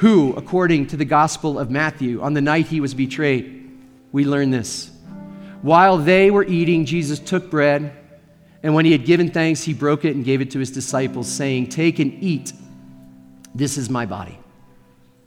who, 0.00 0.32
according 0.32 0.86
to 0.86 0.96
the 0.96 1.04
Gospel 1.04 1.58
of 1.58 1.70
Matthew, 1.70 2.22
on 2.22 2.32
the 2.32 2.40
night 2.40 2.66
he 2.66 2.80
was 2.80 2.94
betrayed, 2.94 3.70
we 4.12 4.24
learn 4.24 4.50
this. 4.50 4.90
While 5.60 5.98
they 5.98 6.30
were 6.30 6.42
eating, 6.42 6.86
Jesus 6.86 7.18
took 7.18 7.50
bread, 7.50 7.92
and 8.62 8.74
when 8.74 8.86
he 8.86 8.92
had 8.92 9.04
given 9.04 9.30
thanks, 9.30 9.62
he 9.62 9.74
broke 9.74 10.06
it 10.06 10.16
and 10.16 10.24
gave 10.24 10.40
it 10.40 10.52
to 10.52 10.58
his 10.58 10.70
disciples, 10.70 11.30
saying, 11.30 11.68
Take 11.68 11.98
and 11.98 12.14
eat. 12.22 12.54
This 13.54 13.76
is 13.76 13.90
my 13.90 14.06
body. 14.06 14.38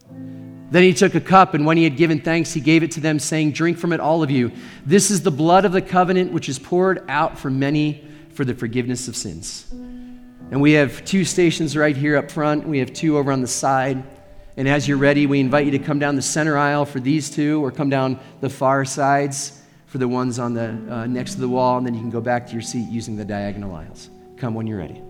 Then 0.10 0.82
he 0.82 0.96
took 0.96 1.14
a 1.14 1.22
cup, 1.22 1.54
and 1.54 1.68
when 1.68 1.78
he 1.78 1.84
had 1.84 1.96
given 1.96 2.20
thanks, 2.20 2.52
he 2.52 2.60
gave 2.60 2.82
it 2.82 2.90
to 2.94 3.00
them, 3.00 3.20
saying, 3.20 3.52
Drink 3.52 3.78
from 3.78 3.94
it, 3.94 4.00
all 4.00 4.24
of 4.24 4.32
you. 4.32 4.52
This 4.88 5.12
is 5.12 5.22
the 5.22 5.30
blood 5.30 5.66
of 5.66 5.72
the 5.72 5.84
covenant, 5.84 6.32
which 6.32 6.50
is 6.50 6.58
poured 6.58 7.06
out 7.08 7.38
for 7.38 7.52
many 7.52 8.04
for 8.32 8.44
the 8.44 8.56
forgiveness 8.56 9.08
of 9.08 9.16
sins. 9.16 9.68
And 9.70 10.60
we 10.60 10.72
have 10.72 11.06
two 11.06 11.26
stations 11.26 11.78
right 11.78 11.96
here 11.96 12.18
up 12.18 12.32
front, 12.32 12.68
we 12.68 12.80
have 12.80 12.92
two 12.92 13.20
over 13.20 13.32
on 13.32 13.42
the 13.42 13.48
side. 13.48 14.04
And 14.56 14.68
as 14.68 14.88
you're 14.88 14.98
ready, 14.98 15.26
we 15.26 15.40
invite 15.40 15.66
you 15.66 15.72
to 15.72 15.80
come 15.80 16.00
down 16.00 16.16
the 16.16 16.22
center 16.22 16.58
aisle 16.58 16.86
for 16.86 17.00
these 17.00 17.30
two 17.30 17.64
or 17.64 17.72
come 17.72 17.90
down 17.90 18.20
the 18.40 18.50
far 18.50 18.86
sides 18.86 19.60
for 19.88 19.98
the 19.98 20.08
ones 20.08 20.40
on 20.40 20.54
the 20.54 20.70
uh, 20.90 21.06
next 21.06 21.36
to 21.36 21.40
the 21.40 21.50
wall, 21.50 21.78
and 21.78 21.86
then 21.86 21.94
you 21.94 22.02
can 22.02 22.10
go 22.10 22.22
back 22.22 22.48
to 22.48 22.54
your 22.54 22.62
seat 22.62 22.90
using 22.90 23.16
the 23.16 23.26
diagonal 23.26 23.76
aisles. 23.76 24.10
Come 24.38 24.56
when 24.56 24.66
you're 24.66 24.80
ready. 24.80 25.02